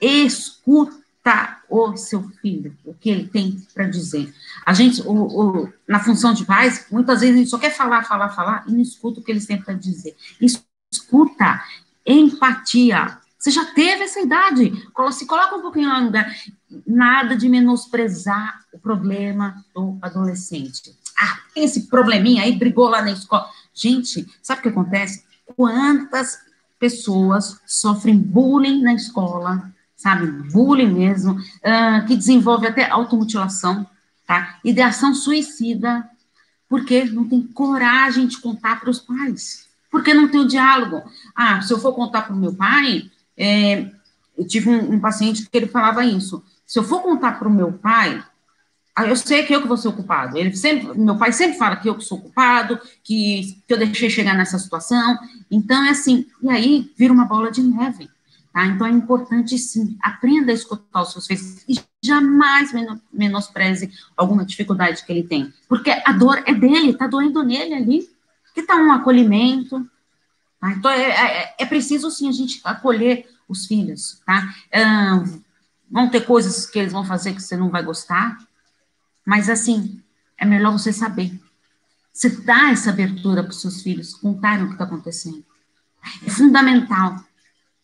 escuta 0.00 1.60
o 1.68 1.96
seu 1.96 2.28
filho, 2.40 2.76
o 2.84 2.92
que 2.92 3.08
ele 3.08 3.28
tem 3.28 3.64
para 3.72 3.86
dizer. 3.86 4.34
A 4.64 4.74
gente, 4.74 5.00
o, 5.02 5.12
o, 5.12 5.72
na 5.86 6.00
função 6.00 6.34
de 6.34 6.44
pais, 6.44 6.86
muitas 6.90 7.20
vezes 7.20 7.36
a 7.36 7.38
gente 7.38 7.50
só 7.50 7.58
quer 7.58 7.70
falar, 7.70 8.02
falar, 8.02 8.30
falar 8.30 8.64
e 8.66 8.72
não 8.72 8.80
escuta 8.80 9.20
o 9.20 9.22
que 9.22 9.30
eles 9.30 9.46
têm 9.46 9.62
para 9.62 9.74
dizer. 9.74 10.16
Escuta, 10.90 11.62
empatia, 12.04 13.18
você 13.46 13.52
já 13.52 13.64
teve 13.64 14.02
essa 14.02 14.20
idade. 14.20 14.72
Se 15.12 15.24
coloca 15.24 15.54
um 15.54 15.62
pouquinho 15.62 15.88
lá 15.88 16.00
no 16.00 16.06
lugar. 16.06 16.34
Nada 16.84 17.36
de 17.36 17.48
menosprezar 17.48 18.60
o 18.72 18.78
problema 18.78 19.64
do 19.72 19.96
adolescente. 20.02 20.92
Ah, 21.16 21.38
tem 21.54 21.62
esse 21.62 21.86
probleminha 21.86 22.42
aí, 22.42 22.58
brigou 22.58 22.88
lá 22.88 23.00
na 23.02 23.12
escola. 23.12 23.48
Gente, 23.72 24.26
sabe 24.42 24.58
o 24.58 24.62
que 24.64 24.68
acontece? 24.70 25.24
Quantas 25.54 26.40
pessoas 26.76 27.60
sofrem 27.64 28.18
bullying 28.18 28.82
na 28.82 28.94
escola, 28.94 29.72
sabe? 29.96 30.26
Bullying 30.26 30.92
mesmo, 30.92 31.34
uh, 31.34 32.04
que 32.04 32.16
desenvolve 32.16 32.66
até 32.66 32.90
automutilação, 32.90 33.86
tá? 34.26 34.58
Ideação 34.64 35.14
suicida, 35.14 36.04
porque 36.68 37.04
não 37.04 37.28
tem 37.28 37.42
coragem 37.42 38.26
de 38.26 38.38
contar 38.38 38.80
para 38.80 38.90
os 38.90 38.98
pais. 38.98 39.68
Porque 39.88 40.12
não 40.12 40.26
tem 40.26 40.40
o 40.40 40.48
diálogo. 40.48 41.00
Ah, 41.34 41.62
se 41.62 41.72
eu 41.72 41.78
for 41.78 41.94
contar 41.94 42.22
para 42.22 42.34
o 42.34 42.38
meu 42.38 42.52
pai, 42.52 43.08
é, 43.36 43.90
eu 44.36 44.46
tive 44.46 44.68
um, 44.68 44.94
um, 44.94 45.00
paciente 45.00 45.48
que 45.48 45.56
ele 45.56 45.66
falava 45.66 46.04
isso. 46.04 46.42
Se 46.66 46.78
eu 46.78 46.84
for 46.84 47.02
contar 47.02 47.38
para 47.38 47.48
o 47.48 47.52
meu 47.52 47.72
pai, 47.72 48.22
eu 49.04 49.16
sei 49.16 49.44
que 49.44 49.54
eu 49.54 49.60
que 49.60 49.68
vou 49.68 49.76
ser 49.76 49.88
ocupado. 49.88 50.36
Ele 50.38 50.54
sempre, 50.56 50.98
meu 50.98 51.16
pai 51.16 51.32
sempre 51.32 51.58
fala 51.58 51.76
que 51.76 51.88
eu 51.88 51.94
que 51.94 52.04
sou 52.04 52.18
ocupado, 52.18 52.78
que, 53.04 53.62
que 53.66 53.74
eu 53.74 53.78
deixei 53.78 54.08
chegar 54.08 54.34
nessa 54.34 54.58
situação. 54.58 55.18
Então 55.50 55.84
é 55.84 55.90
assim, 55.90 56.26
e 56.42 56.48
aí 56.48 56.92
vira 56.96 57.12
uma 57.12 57.26
bola 57.26 57.50
de 57.50 57.62
neve. 57.62 58.08
Tá? 58.56 58.64
Então 58.64 58.86
é 58.86 58.90
importante 58.90 59.58
sim, 59.58 59.98
aprenda 60.02 60.50
a 60.50 60.54
escutar 60.54 61.02
os 61.02 61.12
seus 61.12 61.26
filhos 61.26 61.62
e 61.68 61.78
jamais 62.02 62.70
menospreze 63.12 63.92
alguma 64.16 64.46
dificuldade 64.46 65.04
que 65.04 65.12
ele 65.12 65.24
tem, 65.24 65.52
porque 65.68 65.90
a 65.90 66.12
dor 66.12 66.42
é 66.46 66.54
dele, 66.54 66.92
está 66.92 67.06
doendo 67.06 67.42
nele 67.42 67.74
ali, 67.74 68.08
que 68.54 68.60
está 68.60 68.76
um 68.76 68.90
acolhimento, 68.90 69.86
Tá? 70.60 70.72
Então, 70.72 70.90
é, 70.90 71.10
é, 71.10 71.54
é, 71.58 71.66
preciso, 71.66 72.10
sim, 72.10 72.28
a 72.28 72.32
gente 72.32 72.60
acolher 72.64 73.28
os 73.48 73.66
filhos, 73.66 74.20
tá? 74.26 74.52
vão 75.88 76.10
ter 76.10 76.22
coisas 76.22 76.66
que 76.66 76.78
eles 76.78 76.92
vão 76.92 77.04
fazer 77.04 77.32
que 77.32 77.42
você 77.42 77.56
não 77.56 77.70
vai 77.70 77.82
gostar, 77.82 78.38
mas, 79.24 79.48
assim, 79.48 80.02
é 80.38 80.44
melhor 80.44 80.72
você 80.72 80.92
saber. 80.92 81.32
Você 82.12 82.30
dá 82.30 82.70
essa 82.70 82.90
abertura 82.90 83.42
para 83.42 83.50
os 83.50 83.60
seus 83.60 83.82
filhos 83.82 84.14
contarem 84.14 84.64
o 84.64 84.68
que 84.68 84.74
está 84.74 84.84
acontecendo. 84.84 85.44
É 86.24 86.30
fundamental 86.30 87.16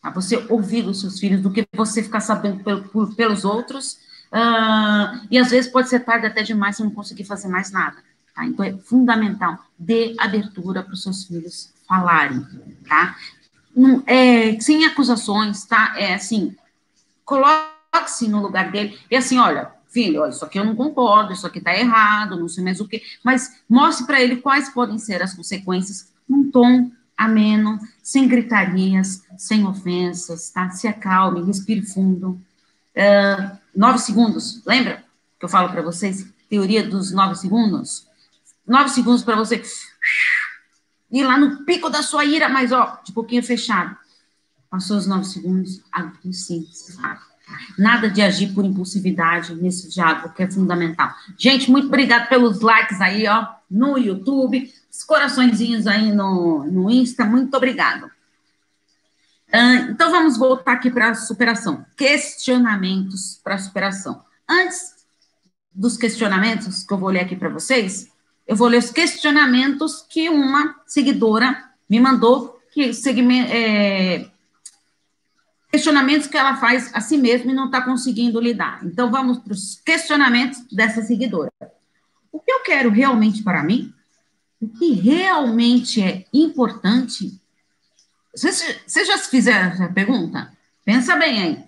tá? 0.01 0.09
você 0.09 0.37
ouvir 0.49 0.85
os 0.87 1.01
seus 1.01 1.19
filhos 1.19 1.41
do 1.41 1.51
que 1.51 1.67
você 1.73 2.01
ficar 2.01 2.21
sabendo 2.21 2.63
pelo, 2.63 3.15
pelos 3.15 3.45
outros, 3.45 3.99
uh, 4.31 5.27
e 5.29 5.37
às 5.37 5.51
vezes 5.51 5.71
pode 5.71 5.89
ser 5.89 5.99
tarde 5.99 6.27
até 6.27 6.41
demais 6.41 6.77
você 6.77 6.83
não 6.83 6.91
conseguir 6.91 7.25
fazer 7.25 7.47
mais 7.47 7.71
nada. 7.71 7.97
Tá? 8.33 8.45
Então, 8.45 8.65
é 8.65 8.77
fundamental, 8.77 9.59
dê 9.77 10.15
abertura 10.17 10.81
para 10.81 10.93
os 10.93 11.03
seus 11.03 11.25
filhos 11.25 11.72
falarem, 11.93 12.43
tá? 12.87 13.15
Não, 13.75 14.03
é, 14.07 14.59
sem 14.59 14.85
acusações, 14.85 15.63
tá? 15.65 15.93
É 15.95 16.15
assim, 16.15 16.55
coloque-se 17.23 18.27
no 18.27 18.41
lugar 18.41 18.71
dele 18.71 18.97
e 19.09 19.15
assim, 19.15 19.37
olha, 19.37 19.71
filho, 19.89 20.21
olha, 20.21 20.31
isso 20.31 20.43
aqui 20.43 20.57
eu 20.57 20.65
não 20.65 20.75
concordo, 20.75 21.33
isso 21.33 21.45
aqui 21.45 21.61
tá 21.61 21.77
errado, 21.77 22.39
não 22.39 22.47
sei 22.47 22.63
mais 22.63 22.79
o 22.79 22.87
que, 22.87 23.01
mas 23.23 23.61
mostre 23.69 24.07
para 24.07 24.21
ele 24.21 24.37
quais 24.37 24.69
podem 24.69 24.97
ser 24.97 25.21
as 25.21 25.35
consequências 25.35 26.11
num 26.27 26.49
tom 26.49 26.91
ameno, 27.15 27.79
sem 28.01 28.27
gritarias, 28.27 29.23
sem 29.37 29.65
ofensas, 29.67 30.49
tá? 30.49 30.71
Se 30.71 30.87
acalme, 30.87 31.43
respire 31.43 31.83
fundo. 31.83 32.41
Uh, 32.95 33.57
nove 33.75 33.99
segundos, 33.99 34.63
lembra 34.65 35.03
que 35.39 35.45
eu 35.45 35.49
falo 35.49 35.69
para 35.69 35.81
vocês? 35.83 36.25
Teoria 36.49 36.83
dos 36.83 37.11
nove 37.11 37.35
segundos? 37.35 38.07
Nove 38.65 38.89
segundos 38.89 39.23
para 39.23 39.35
você 39.35 39.61
ir 41.13 41.23
lá 41.23 41.37
no 41.37 41.63
pico 41.63 41.89
da 41.89 42.01
sua 42.01 42.25
ira, 42.25 42.49
mas 42.49 42.71
ó, 42.71 42.99
de 43.05 43.13
pouquinho 43.13 43.43
fechado. 43.43 43.95
Passou 44.69 44.97
os 44.97 45.05
nove 45.05 45.25
segundos, 45.25 45.81
abre 45.91 46.33
sim, 46.33 46.67
sabe? 46.71 47.19
Nada 47.77 48.09
de 48.09 48.21
agir 48.21 48.53
por 48.53 48.65
impulsividade 48.65 49.53
nesse 49.53 49.89
diálogo 49.89 50.33
que 50.33 50.41
é 50.41 50.49
fundamental. 50.49 51.13
Gente, 51.37 51.69
muito 51.69 51.87
obrigado 51.87 52.27
pelos 52.27 52.61
likes 52.61 52.99
aí, 52.99 53.27
ó, 53.27 53.47
no 53.69 53.97
YouTube, 53.97 54.73
os 54.91 55.03
coraçõezinhos 55.03 55.85
aí 55.85 56.11
no, 56.11 56.63
no 56.63 56.89
Insta, 56.89 57.25
muito 57.25 57.55
obrigado. 57.55 58.05
Uh, 59.53 59.91
então, 59.91 60.09
vamos 60.09 60.35
voltar 60.35 60.73
aqui 60.73 60.89
para 60.89 61.11
a 61.11 61.15
superação. 61.15 61.85
Questionamentos 61.95 63.39
para 63.43 63.53
a 63.53 63.59
superação. 63.59 64.23
Antes 64.49 64.95
dos 65.71 65.95
questionamentos 65.95 66.83
que 66.83 66.91
eu 66.91 66.97
vou 66.97 67.09
ler 67.09 67.19
aqui 67.19 67.35
para 67.35 67.49
vocês, 67.49 68.11
eu 68.47 68.55
vou 68.55 68.67
ler 68.67 68.77
os 68.77 68.91
questionamentos 68.91 70.05
que 70.09 70.29
uma 70.29 70.75
seguidora 70.85 71.71
me 71.89 71.99
mandou, 71.99 72.59
que 72.71 72.93
segmento, 72.93 73.51
é, 73.51 74.29
questionamentos 75.71 76.27
que 76.27 76.37
ela 76.37 76.57
faz 76.57 76.93
a 76.93 77.01
si 77.01 77.17
mesma 77.17 77.51
e 77.51 77.55
não 77.55 77.65
está 77.65 77.81
conseguindo 77.81 78.39
lidar. 78.39 78.85
Então, 78.85 79.09
vamos 79.09 79.39
para 79.39 79.53
os 79.53 79.81
questionamentos 79.83 80.61
dessa 80.71 81.01
seguidora. 81.01 81.51
O 82.31 82.39
que 82.39 82.51
eu 82.51 82.61
quero 82.61 82.89
realmente 82.89 83.43
para 83.43 83.63
mim? 83.63 83.93
O 84.61 84.67
que 84.67 84.91
realmente 84.93 86.01
é 86.01 86.25
importante? 86.33 87.39
Você 88.35 89.05
já 89.05 89.17
se 89.17 89.29
fizeram 89.29 89.69
essa 89.69 89.87
pergunta? 89.87 90.51
Pensa 90.83 91.15
bem 91.15 91.41
aí. 91.41 91.63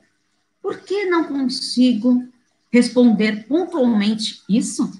Por 0.61 0.79
que 0.79 1.05
não 1.05 1.25
consigo 1.25 2.27
responder 2.71 3.45
pontualmente 3.47 4.41
isso? 4.49 4.91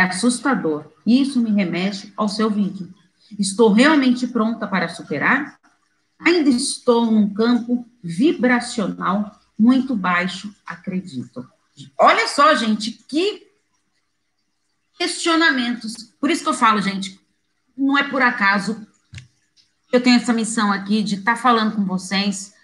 É 0.00 0.04
assustador. 0.04 0.90
Isso 1.06 1.38
me 1.42 1.50
remete 1.50 2.10
ao 2.16 2.26
seu 2.26 2.48
vídeo. 2.48 2.90
Estou 3.38 3.70
realmente 3.70 4.26
pronta 4.26 4.66
para 4.66 4.88
superar? 4.88 5.60
Ainda 6.18 6.48
estou 6.48 7.04
num 7.04 7.34
campo 7.34 7.86
vibracional 8.02 9.38
muito 9.58 9.94
baixo, 9.94 10.54
acredito. 10.64 11.46
Olha 11.98 12.26
só, 12.28 12.54
gente, 12.54 12.92
que 12.92 13.46
questionamentos. 14.98 16.14
Por 16.18 16.30
isso 16.30 16.44
que 16.44 16.48
eu 16.48 16.54
falo, 16.54 16.80
gente, 16.80 17.20
não 17.76 17.98
é 17.98 18.02
por 18.02 18.22
acaso 18.22 18.86
eu 19.92 20.02
tenho 20.02 20.16
essa 20.16 20.32
missão 20.32 20.72
aqui 20.72 21.02
de 21.02 21.16
estar 21.16 21.34
tá 21.34 21.42
falando 21.42 21.76
com 21.76 21.84
vocês. 21.84 22.54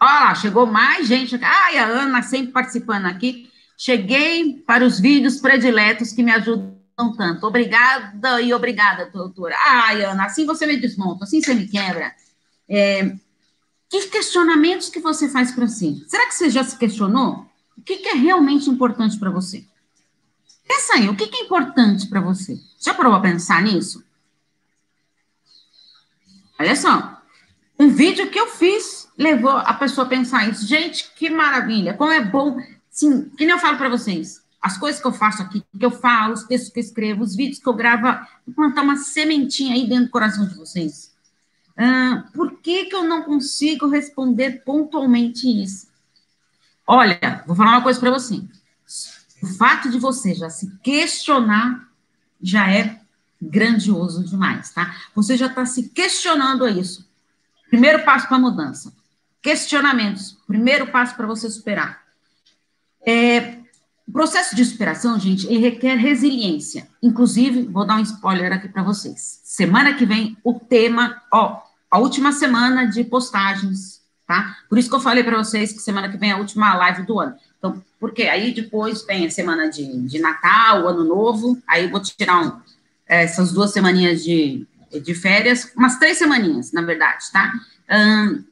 Olha 0.00 0.12
lá, 0.12 0.34
chegou 0.34 0.66
mais 0.66 1.06
gente. 1.06 1.38
Ai, 1.40 1.78
a 1.78 1.86
Ana 1.86 2.20
sempre 2.20 2.50
participando 2.50 3.06
aqui. 3.06 3.48
Cheguei 3.76 4.62
para 4.66 4.84
os 4.84 4.98
vídeos 4.98 5.38
prediletos 5.38 6.12
que 6.12 6.22
me 6.22 6.32
ajudam 6.32 6.76
tanto. 7.16 7.46
Obrigada 7.46 8.40
e 8.40 8.54
obrigada, 8.54 9.10
doutora. 9.10 9.54
Ai, 9.58 10.02
Ana, 10.02 10.24
assim 10.24 10.46
você 10.46 10.66
me 10.66 10.76
desmonta, 10.76 11.24
assim 11.24 11.42
você 11.42 11.54
me 11.54 11.68
quebra. 11.68 12.14
É, 12.68 13.14
que 13.88 14.08
questionamentos 14.08 14.88
que 14.88 15.00
você 15.00 15.28
faz 15.28 15.52
para 15.52 15.68
si? 15.68 16.04
Será 16.08 16.26
que 16.26 16.34
você 16.34 16.50
já 16.50 16.64
se 16.64 16.76
questionou? 16.76 17.46
O 17.76 17.82
que, 17.82 17.98
que 17.98 18.08
é 18.08 18.14
realmente 18.14 18.70
importante 18.70 19.18
para 19.18 19.30
você? 19.30 19.64
Pensa 20.66 20.94
aí, 20.94 21.08
o 21.08 21.14
que, 21.14 21.28
que 21.28 21.36
é 21.36 21.44
importante 21.44 22.08
para 22.08 22.20
você? 22.20 22.58
Já 22.80 22.94
provou 22.94 23.18
a 23.18 23.22
pensar 23.22 23.62
nisso? 23.62 24.04
Olha 26.58 26.74
só, 26.74 27.22
um 27.78 27.88
vídeo 27.88 28.30
que 28.30 28.40
eu 28.40 28.48
fiz 28.48 29.08
levou 29.16 29.50
a 29.50 29.74
pessoa 29.74 30.06
a 30.06 30.10
pensar 30.10 30.48
isso. 30.48 30.66
Gente, 30.66 31.12
que 31.14 31.30
maravilha, 31.30 31.94
como 31.94 32.10
é 32.10 32.24
bom. 32.24 32.58
Sim, 32.96 33.28
que 33.36 33.44
nem 33.44 33.52
eu 33.52 33.58
falo 33.58 33.76
para 33.76 33.90
vocês, 33.90 34.42
as 34.58 34.78
coisas 34.78 34.98
que 34.98 35.06
eu 35.06 35.12
faço 35.12 35.42
aqui, 35.42 35.62
que 35.78 35.84
eu 35.84 35.90
falo, 35.90 36.32
os 36.32 36.44
textos 36.44 36.72
que 36.72 36.80
eu 36.80 36.82
escrevo, 36.82 37.22
os 37.22 37.36
vídeos 37.36 37.58
que 37.58 37.68
eu 37.68 37.74
gravo, 37.74 38.26
plantar 38.54 38.80
uma 38.80 38.96
sementinha 38.96 39.74
aí 39.74 39.86
dentro 39.86 40.06
do 40.06 40.10
coração 40.10 40.48
de 40.48 40.54
vocês. 40.54 41.14
Por 42.32 42.58
que, 42.62 42.86
que 42.86 42.94
eu 42.94 43.04
não 43.04 43.22
consigo 43.22 43.86
responder 43.86 44.62
pontualmente 44.64 45.46
isso? 45.46 45.88
Olha, 46.86 47.44
vou 47.46 47.54
falar 47.54 47.72
uma 47.72 47.82
coisa 47.82 48.00
para 48.00 48.10
você. 48.10 48.42
O 49.42 49.46
fato 49.46 49.90
de 49.90 49.98
você 49.98 50.32
já 50.32 50.48
se 50.48 50.74
questionar 50.78 51.86
já 52.40 52.70
é 52.70 52.98
grandioso 53.42 54.24
demais, 54.24 54.70
tá? 54.70 54.96
Você 55.14 55.36
já 55.36 55.48
está 55.48 55.66
se 55.66 55.90
questionando 55.90 56.64
a 56.64 56.70
isso. 56.70 57.06
Primeiro 57.68 58.06
passo 58.06 58.26
para 58.26 58.38
a 58.38 58.40
mudança. 58.40 58.90
Questionamentos. 59.42 60.38
Primeiro 60.46 60.86
passo 60.86 61.14
para 61.14 61.26
você 61.26 61.50
superar. 61.50 62.05
É, 63.06 63.58
o 64.06 64.12
processo 64.12 64.56
de 64.56 64.64
superação, 64.64 65.18
gente, 65.18 65.46
ele 65.46 65.58
requer 65.58 65.96
resiliência. 65.96 66.88
Inclusive, 67.02 67.62
vou 67.64 67.86
dar 67.86 67.96
um 67.96 68.02
spoiler 68.02 68.52
aqui 68.52 68.68
para 68.68 68.82
vocês. 68.82 69.40
Semana 69.44 69.94
que 69.94 70.04
vem, 70.04 70.36
o 70.44 70.54
tema, 70.54 71.22
ó, 71.32 71.62
a 71.90 71.98
última 71.98 72.32
semana 72.32 72.86
de 72.86 73.04
postagens, 73.04 74.02
tá? 74.26 74.56
Por 74.68 74.78
isso 74.78 74.88
que 74.88 74.94
eu 74.94 75.00
falei 75.00 75.22
para 75.22 75.38
vocês 75.38 75.72
que 75.72 75.78
semana 75.78 76.08
que 76.08 76.16
vem 76.16 76.30
é 76.30 76.34
a 76.34 76.38
última 76.38 76.74
live 76.74 77.04
do 77.04 77.20
ano. 77.20 77.36
Então, 77.58 77.82
porque 77.98 78.24
aí 78.24 78.52
depois 78.52 79.04
vem 79.04 79.26
a 79.26 79.30
semana 79.30 79.70
de, 79.70 80.02
de 80.02 80.18
Natal, 80.18 80.86
Ano 80.86 81.04
Novo, 81.04 81.58
aí 81.66 81.88
vou 81.88 82.00
tirar 82.00 82.44
um, 82.44 82.60
essas 83.06 83.52
duas 83.52 83.72
semaninhas 83.72 84.22
de, 84.22 84.66
de 85.02 85.14
férias, 85.14 85.72
umas 85.76 85.98
três 85.98 86.18
semaninhas, 86.18 86.72
na 86.72 86.82
verdade, 86.82 87.24
tá? 87.32 87.52
Um, 87.90 88.44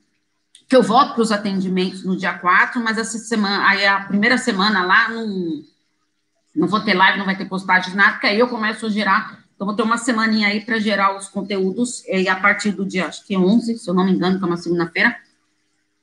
que 0.68 0.76
eu 0.76 0.82
volto 0.82 1.14
para 1.14 1.22
os 1.22 1.32
atendimentos 1.32 2.04
no 2.04 2.16
dia 2.16 2.34
4, 2.34 2.82
mas 2.82 2.98
essa 2.98 3.18
semana, 3.18 3.68
aí 3.68 3.86
a 3.86 4.00
primeira 4.00 4.38
semana 4.38 4.84
lá, 4.84 5.08
não, 5.08 5.62
não 6.54 6.68
vou 6.68 6.80
ter 6.80 6.94
live, 6.94 7.18
não 7.18 7.26
vai 7.26 7.36
ter 7.36 7.44
postagem, 7.44 7.94
nada, 7.94 8.12
porque 8.12 8.26
aí 8.26 8.38
eu 8.38 8.48
começo 8.48 8.86
a 8.86 8.90
gerar 8.90 9.44
então, 9.54 9.66
vou 9.68 9.76
ter 9.76 9.82
uma 9.82 9.98
semaninha 9.98 10.48
aí 10.48 10.60
para 10.60 10.78
gerar 10.78 11.16
os 11.16 11.28
conteúdos, 11.28 12.04
e 12.06 12.28
a 12.28 12.36
partir 12.36 12.72
do 12.72 12.84
dia, 12.84 13.06
acho 13.06 13.24
que 13.24 13.36
11, 13.36 13.78
se 13.78 13.88
eu 13.88 13.94
não 13.94 14.04
me 14.04 14.12
engano, 14.12 14.38
que 14.38 14.44
é 14.44 14.48
uma 14.48 14.56
segunda-feira, 14.56 15.16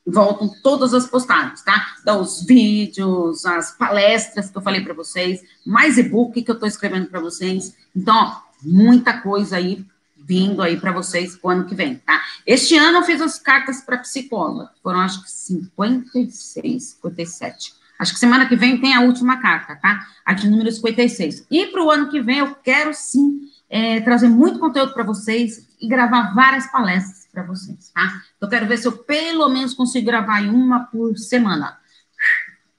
voltam 0.05 0.49
todas 0.63 0.93
as 0.93 1.05
postagens, 1.05 1.61
tá? 1.61 1.95
Então, 2.01 2.21
os 2.21 2.43
vídeos, 2.43 3.45
as 3.45 3.77
palestras 3.77 4.49
que 4.49 4.57
eu 4.57 4.61
falei 4.61 4.81
para 4.81 4.93
vocês, 4.93 5.41
mais 5.65 5.97
e-book 5.97 6.41
que 6.41 6.49
eu 6.49 6.55
estou 6.55 6.67
escrevendo 6.67 7.07
para 7.07 7.19
vocês. 7.19 7.75
Então, 7.95 8.15
ó, 8.15 8.41
muita 8.63 9.19
coisa 9.21 9.57
aí 9.57 9.85
vindo 10.25 10.61
aí 10.61 10.77
para 10.77 10.91
vocês 10.91 11.37
o 11.41 11.49
ano 11.49 11.65
que 11.65 11.75
vem, 11.75 11.95
tá? 11.95 12.21
Este 12.45 12.77
ano 12.77 12.99
eu 12.99 13.03
fiz 13.03 13.21
as 13.21 13.39
cartas 13.39 13.81
para 13.81 13.97
psicóloga, 13.97 14.71
foram 14.81 14.99
acho 14.99 15.23
que 15.23 15.31
56, 15.31 16.83
57. 16.83 17.73
Acho 17.99 18.13
que 18.13 18.19
semana 18.19 18.47
que 18.47 18.55
vem 18.55 18.81
tem 18.81 18.95
a 18.95 19.01
última 19.01 19.37
carta, 19.37 19.75
tá? 19.75 20.07
A 20.25 20.33
de 20.33 20.49
número 20.49 20.71
56. 20.71 21.45
E 21.51 21.67
para 21.67 21.83
o 21.83 21.91
ano 21.91 22.09
que 22.09 22.19
vem 22.19 22.39
eu 22.39 22.55
quero 22.55 22.93
sim 22.95 23.41
é, 23.69 24.01
trazer 24.01 24.27
muito 24.27 24.59
conteúdo 24.59 24.93
para 24.93 25.03
vocês 25.03 25.67
e 25.79 25.87
gravar 25.87 26.33
várias 26.33 26.65
palestras 26.71 27.27
para 27.31 27.43
vocês, 27.43 27.91
tá? 27.93 28.21
Eu 28.39 28.49
quero 28.49 28.65
ver 28.65 28.77
se 28.77 28.87
eu 28.87 28.91
pelo 28.91 29.47
menos 29.49 29.73
consigo 29.73 30.07
gravar 30.07 30.41
uma 30.43 30.85
por 30.85 31.17
semana. 31.17 31.77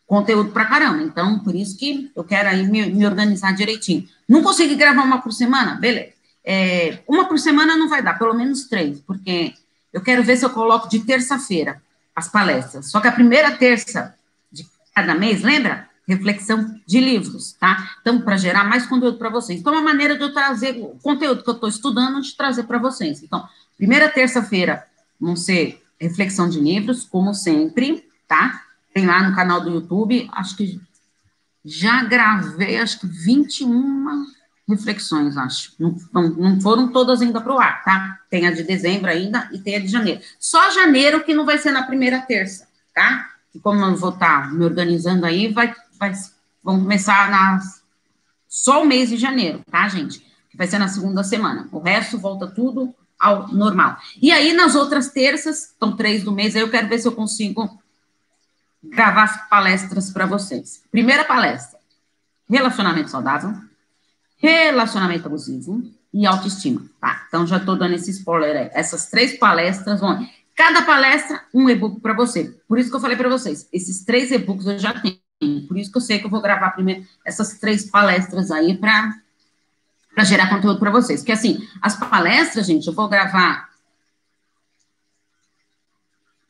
Conteúdo 0.07 0.50
para 0.50 0.66
caramba. 0.66 1.02
Então, 1.02 1.38
por 1.38 1.55
isso 1.55 1.78
que 1.78 2.11
eu 2.14 2.24
quero 2.24 2.48
aí 2.48 2.66
me, 2.66 2.85
me 2.87 3.07
organizar 3.07 3.55
direitinho. 3.55 4.07
Não 4.28 4.42
consigo 4.42 4.76
gravar 4.76 5.05
uma 5.05 5.22
por 5.22 5.33
semana? 5.33 5.76
Beleza. 5.76 6.12
É, 6.44 6.98
uma 7.07 7.26
por 7.26 7.38
semana 7.38 7.76
não 7.76 7.88
vai 7.88 8.02
dar, 8.02 8.18
pelo 8.18 8.35
menos 8.35 8.68
três, 8.68 9.00
porque 9.00 9.55
eu 9.92 10.00
quero 10.00 10.22
ver 10.22 10.37
se 10.37 10.44
eu 10.44 10.50
coloco 10.50 10.88
de 10.88 11.00
terça-feira 11.00 11.81
as 12.14 12.28
palestras. 12.28 12.90
Só 12.90 13.00
que 13.00 13.09
a 13.09 13.12
primeira 13.12 13.52
terça 13.52 14.14
cada 14.94 15.14
mês, 15.14 15.42
lembra? 15.42 15.88
Reflexão 16.07 16.78
de 16.87 17.00
livros, 17.00 17.52
tá? 17.52 17.96
Então, 18.00 18.20
para 18.20 18.37
gerar 18.37 18.64
mais 18.64 18.87
conteúdo 18.87 19.18
para 19.18 19.31
vocês. 19.31 19.61
Então, 19.61 19.72
é 19.72 19.76
uma 19.76 19.85
maneira 19.85 20.16
de 20.16 20.22
eu 20.22 20.33
trazer 20.33 20.72
o 20.78 20.98
conteúdo 21.02 21.42
que 21.42 21.48
eu 21.48 21.55
estou 21.55 21.68
estudando, 21.68 22.20
de 22.20 22.37
trazer 22.37 22.64
para 22.64 22.78
vocês. 22.78 23.22
Então, 23.22 23.46
primeira 23.76 24.09
terça-feira 24.09 24.85
vão 25.20 25.37
ser 25.37 25.83
reflexão 25.98 26.48
de 26.48 26.61
livros, 26.61 27.05
como 27.05 27.33
sempre, 27.33 28.05
tá? 28.28 28.62
Tem 28.92 29.07
lá 29.07 29.22
no 29.28 29.35
canal 29.35 29.61
do 29.61 29.70
YouTube, 29.70 30.28
acho 30.33 30.57
que 30.57 30.81
já 31.64 32.02
gravei, 32.02 32.76
acho 32.78 33.00
que 33.00 33.07
21 33.07 34.26
reflexões, 34.68 35.37
acho. 35.37 35.75
Não, 35.79 35.96
não, 36.12 36.61
foram 36.61 36.88
todas 36.88 37.20
ainda 37.20 37.40
para 37.40 37.55
o 37.55 37.59
ar, 37.59 37.83
tá? 37.85 38.20
Tem 38.31 38.46
a 38.46 38.53
de 38.53 38.62
dezembro 38.62 39.11
ainda 39.11 39.48
e 39.53 39.59
tem 39.59 39.77
a 39.77 39.81
de 39.81 39.88
janeiro. 39.88 40.20
Só 40.38 40.70
janeiro 40.70 41.25
que 41.25 41.35
não 41.35 41.44
vai 41.44 41.59
ser 41.59 41.72
na 41.72 41.83
primeira 41.83 42.20
terça, 42.20 42.66
tá? 42.94 43.33
que 43.53 43.61
como 43.61 43.85
eu 43.85 43.94
vou 43.96 44.11
estar 44.11 44.42
tá 44.42 44.48
me 44.48 44.64
organizando 44.64 45.27
aí, 45.27 45.53
vai, 45.53 45.75
vai, 45.98 46.12
vamos 46.64 46.83
começar 46.83 47.31
nas, 47.31 47.83
só 48.48 48.83
o 48.83 48.87
mês 48.87 49.11
de 49.11 49.18
janeiro, 49.18 49.62
tá, 49.70 49.87
gente? 49.88 50.20
Que 50.51 50.57
vai 50.57 50.66
ser 50.66 50.79
na 50.79 50.88
segunda 50.88 51.22
semana. 51.22 51.68
O 51.70 51.79
resto 51.79 52.18
volta 52.18 52.46
tudo 52.46 52.94
ao 53.20 53.48
normal. 53.48 53.98
E 54.20 54.33
aí, 54.33 54.55
nas 54.55 54.75
outras 54.75 55.11
terças, 55.11 55.75
são 55.79 55.94
três 55.94 56.25
do 56.25 56.33
mês, 56.33 56.57
aí 56.57 56.62
eu 56.62 56.70
quero 56.70 56.88
ver 56.88 56.98
se 56.98 57.07
eu 57.07 57.12
consigo 57.12 57.79
gravar 58.83 59.25
as 59.25 59.48
palestras 59.48 60.11
para 60.11 60.27
vocês. 60.27 60.83
Primeira 60.90 61.25
palestra: 61.25 61.79
relacionamento 62.48 63.11
saudável, 63.11 63.55
relacionamento 64.42 65.26
abusivo 65.26 65.81
e 66.12 66.26
autoestima, 66.26 66.83
tá? 67.00 67.24
Então, 67.28 67.46
já 67.46 67.59
estou 67.59 67.76
dando 67.76 67.94
esse 67.94 68.11
spoiler 68.11 68.57
aí. 68.57 68.70
Essas 68.74 69.09
três 69.09 69.38
palestras 69.38 70.00
vão. 70.00 70.26
Cada 70.55 70.83
palestra, 70.83 71.42
um 71.55 71.70
e-book 71.70 72.00
para 72.00 72.12
você. 72.12 72.55
Por 72.68 72.78
isso 72.78 72.90
que 72.90 72.96
eu 72.96 73.00
falei 73.00 73.16
para 73.16 73.28
vocês, 73.28 73.68
esses 73.72 74.05
três 74.05 74.31
e-books 74.33 74.66
eu 74.66 74.78
já 74.78 75.00
tenho. 75.00 75.66
Por 75.66 75.78
isso 75.78 75.90
que 75.90 75.96
eu 75.96 76.02
sei 76.02 76.18
que 76.18 76.26
eu 76.26 76.31
vou 76.31 76.42
gravar 76.42 76.72
primeiro 76.72 77.07
essas 77.24 77.59
três 77.59 77.88
palestras 77.88 78.50
aí 78.50 78.76
para 78.76 79.14
para 80.14 80.24
gerar 80.24 80.50
conteúdo 80.50 80.78
para 80.78 80.90
vocês. 80.90 81.20
Porque 81.20 81.33
assim, 81.33 81.66
as 81.81 81.96
palestras, 81.96 82.66
gente, 82.66 82.87
eu 82.87 82.92
vou 82.92 83.09
gravar. 83.09 83.70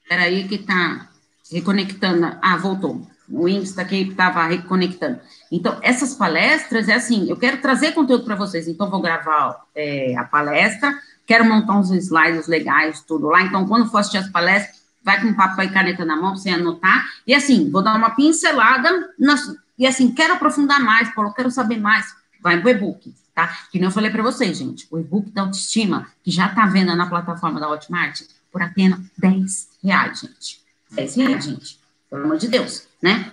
Espera 0.02 0.22
aí 0.24 0.48
que 0.48 0.59
tá 0.59 1.09
reconectando. 1.50 2.37
Ah, 2.42 2.57
voltou. 2.57 3.07
O 3.33 3.49
Insta 3.49 3.83
aqui 3.83 4.03
estava 4.03 4.45
reconectando. 4.45 5.18
Então, 5.51 5.79
essas 5.83 6.14
palestras 6.14 6.88
é 6.88 6.95
assim, 6.95 7.29
eu 7.31 7.37
quero 7.37 7.62
trazer 7.62 7.92
conteúdo 7.92 8.25
para 8.25 8.37
vocês, 8.37 8.68
então 8.68 8.90
vou 8.90 9.01
gravar 9.01 9.64
é, 9.75 10.14
a 10.16 10.25
palestra, 10.25 10.95
quero 11.27 11.45
montar 11.45 11.79
uns 11.79 11.90
slides 11.90 12.47
legais, 12.47 13.01
tudo 13.01 13.29
lá. 13.29 13.42
Então, 13.42 13.66
quando 13.66 13.90
for 13.90 13.99
assistir 13.99 14.18
as 14.18 14.29
palestras, 14.29 14.83
vai 15.03 15.21
com 15.21 15.35
papel 15.35 15.64
e 15.64 15.71
caneta 15.71 16.05
na 16.05 16.16
mão 16.16 16.37
você 16.37 16.51
anotar. 16.51 17.07
E 17.27 17.35
assim, 17.35 17.71
vou 17.71 17.83
dar 17.83 17.97
uma 17.97 18.11
pincelada, 18.11 19.11
nas, 19.18 19.40
e 19.79 19.87
assim, 19.87 20.12
quero 20.12 20.35
aprofundar 20.35 20.81
mais, 20.81 21.12
Paulo, 21.14 21.33
quero 21.33 21.51
saber 21.51 21.79
mais. 21.79 22.07
Vai 22.40 22.57
no 22.57 22.68
e-book, 22.68 23.14
tá? 23.35 23.49
Que 23.71 23.79
nem 23.79 23.87
eu 23.87 23.90
falei 23.90 24.11
para 24.11 24.23
vocês, 24.23 24.59
gente, 24.59 24.87
o 24.90 24.99
e-book 24.99 25.31
da 25.31 25.42
autoestima, 25.42 26.07
que 26.23 26.31
já 26.31 26.47
está 26.47 26.66
vendo 26.66 26.95
na 26.95 27.09
plataforma 27.09 27.59
da 27.59 27.68
Hotmart, 27.68 28.21
por 28.51 28.62
apenas 28.62 29.01
10 29.18 29.68
reais, 29.83 30.21
gente. 30.21 30.61
10 30.90 31.14
reais, 31.16 31.45
gente. 31.45 31.81
Pelo 32.11 32.25
amor 32.25 32.37
de 32.37 32.49
Deus, 32.49 32.87
né? 33.02 33.32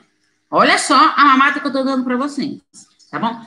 Olha 0.49 0.77
só 0.77 1.13
a 1.15 1.25
mamata 1.25 1.59
que 1.59 1.65
eu 1.65 1.69
estou 1.69 1.85
dando 1.85 2.03
para 2.03 2.17
vocês, 2.17 2.59
tá 3.11 3.19
bom? 3.19 3.39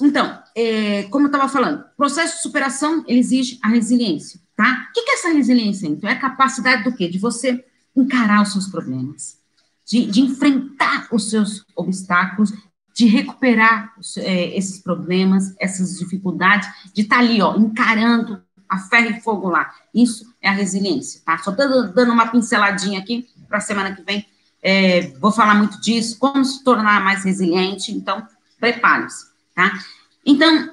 então, 0.00 0.40
é, 0.54 1.04
como 1.04 1.26
eu 1.26 1.30
estava 1.30 1.48
falando, 1.48 1.84
processo 1.96 2.36
de 2.36 2.42
superação, 2.42 3.04
ele 3.08 3.18
exige 3.18 3.58
a 3.62 3.68
resiliência, 3.68 4.38
tá? 4.56 4.86
O 4.88 4.92
que, 4.92 5.02
que 5.02 5.10
é 5.10 5.14
essa 5.14 5.32
resiliência, 5.32 5.88
então? 5.88 6.08
É 6.08 6.12
a 6.12 6.20
capacidade 6.20 6.84
do 6.84 6.94
quê? 6.94 7.08
De 7.08 7.18
você 7.18 7.64
encarar 7.96 8.42
os 8.42 8.52
seus 8.52 8.68
problemas, 8.68 9.38
de, 9.84 10.06
de 10.06 10.20
enfrentar 10.20 11.08
os 11.10 11.30
seus 11.30 11.64
obstáculos, 11.74 12.52
de 12.94 13.06
recuperar 13.06 13.92
é, 14.18 14.56
esses 14.56 14.80
problemas, 14.80 15.54
essas 15.58 15.98
dificuldades, 15.98 16.68
de 16.92 17.02
estar 17.02 17.16
tá 17.16 17.22
ali, 17.22 17.42
ó, 17.42 17.56
encarando 17.56 18.40
a 18.68 18.78
ferro 18.78 19.10
e 19.10 19.20
fogo 19.20 19.48
lá. 19.48 19.74
Isso 19.92 20.32
é 20.40 20.48
a 20.48 20.52
resiliência, 20.52 21.20
tá? 21.24 21.38
Só 21.38 21.50
dando 21.50 22.12
uma 22.12 22.28
pinceladinha 22.28 23.00
aqui 23.00 23.28
para 23.48 23.58
a 23.58 23.60
semana 23.60 23.94
que 23.94 24.02
vem. 24.02 24.24
É, 24.66 25.08
vou 25.20 25.30
falar 25.30 25.54
muito 25.56 25.78
disso, 25.78 26.18
como 26.18 26.42
se 26.42 26.64
tornar 26.64 27.04
mais 27.04 27.22
resiliente, 27.22 27.92
então 27.92 28.26
prepare-se, 28.58 29.26
tá? 29.54 29.78
Então, 30.24 30.72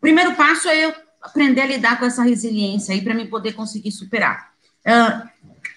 primeiro 0.00 0.36
passo 0.36 0.68
é 0.68 0.84
eu 0.84 0.94
aprender 1.20 1.62
a 1.62 1.66
lidar 1.66 1.98
com 1.98 2.04
essa 2.04 2.22
resiliência 2.22 2.94
aí 2.94 3.02
para 3.02 3.14
me 3.14 3.26
poder 3.26 3.54
conseguir 3.54 3.90
superar. 3.90 4.52
Uh, 4.86 5.28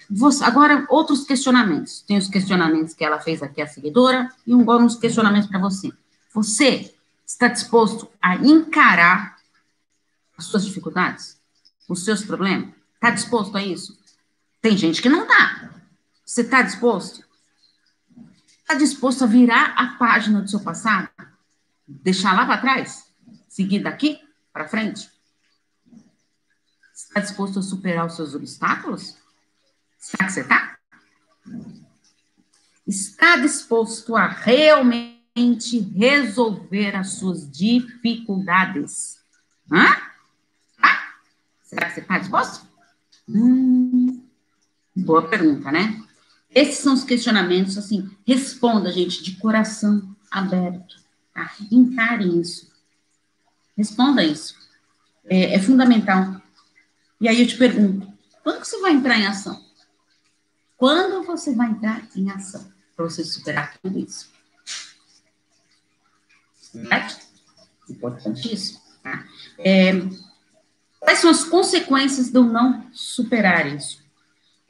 você, 0.08 0.44
agora, 0.44 0.86
outros 0.88 1.24
questionamentos. 1.24 2.02
Tem 2.02 2.16
os 2.16 2.28
questionamentos 2.28 2.94
que 2.94 3.04
ela 3.04 3.18
fez 3.18 3.42
aqui, 3.42 3.60
a 3.60 3.66
seguidora, 3.66 4.30
e 4.46 4.52
agora 4.52 4.84
uns 4.84 4.94
questionamentos 4.94 5.48
para 5.48 5.58
você. 5.58 5.92
Você 6.32 6.94
está 7.26 7.48
disposto 7.48 8.08
a 8.22 8.36
encarar 8.36 9.36
as 10.38 10.44
suas 10.44 10.64
dificuldades? 10.64 11.36
Os 11.88 12.04
seus 12.04 12.24
problemas? 12.24 12.68
Está 12.94 13.10
disposto 13.10 13.56
a 13.56 13.62
isso? 13.62 13.98
Tem 14.62 14.76
gente 14.76 15.02
que 15.02 15.08
não 15.08 15.22
está. 15.24 15.70
Você 16.24 16.42
está 16.42 16.62
disposto? 16.62 17.25
Está 18.66 18.74
disposto 18.74 19.22
a 19.22 19.28
virar 19.28 19.74
a 19.76 19.96
página 19.96 20.42
do 20.42 20.50
seu 20.50 20.58
passado? 20.58 21.08
Deixar 21.86 22.34
lá 22.34 22.44
para 22.44 22.60
trás? 22.60 23.06
Seguir 23.48 23.78
daqui 23.78 24.18
para 24.52 24.66
frente? 24.66 25.08
Está 26.92 27.20
disposto 27.20 27.60
a 27.60 27.62
superar 27.62 28.06
os 28.06 28.16
seus 28.16 28.34
obstáculos? 28.34 29.16
Será 29.96 30.26
que 30.26 30.32
você 30.32 30.40
está? 30.40 30.78
Está 32.84 33.36
disposto 33.36 34.16
a 34.16 34.26
realmente 34.26 35.78
resolver 35.78 36.96
as 36.96 37.10
suas 37.10 37.48
dificuldades? 37.48 39.20
Hã? 39.70 39.94
Tá? 40.80 41.14
Será 41.62 41.86
que 41.86 41.94
você 41.94 42.00
está 42.00 42.18
disposto? 42.18 42.66
Hum, 43.28 44.26
boa 44.96 45.28
pergunta, 45.28 45.70
né? 45.70 46.04
Esses 46.50 46.78
são 46.78 46.94
os 46.94 47.04
questionamentos, 47.04 47.76
assim, 47.76 48.10
responda, 48.26 48.90
gente, 48.90 49.22
de 49.22 49.36
coração 49.36 50.16
aberto, 50.30 50.96
tá? 51.34 51.52
Encare 51.70 52.40
isso. 52.40 52.70
Responda 53.76 54.24
isso. 54.24 54.56
É, 55.24 55.54
é 55.54 55.58
fundamental. 55.60 56.40
E 57.20 57.28
aí 57.28 57.40
eu 57.40 57.46
te 57.46 57.56
pergunto, 57.56 58.10
quando 58.42 58.64
você 58.64 58.80
vai 58.80 58.92
entrar 58.92 59.18
em 59.18 59.26
ação? 59.26 59.64
Quando 60.76 61.24
você 61.24 61.54
vai 61.54 61.70
entrar 61.70 62.06
em 62.14 62.30
ação 62.30 62.70
para 62.94 63.04
você 63.04 63.24
superar 63.24 63.76
tudo 63.78 63.98
isso? 63.98 64.30
Certo? 66.60 67.26
Importante 67.88 68.52
isso. 68.52 68.80
Tá? 69.02 69.24
É, 69.58 69.92
quais 71.00 71.18
são 71.18 71.30
as 71.30 71.44
consequências 71.44 72.30
de 72.30 72.38
eu 72.38 72.44
não 72.44 72.90
superar 72.92 73.66
isso? 73.66 74.05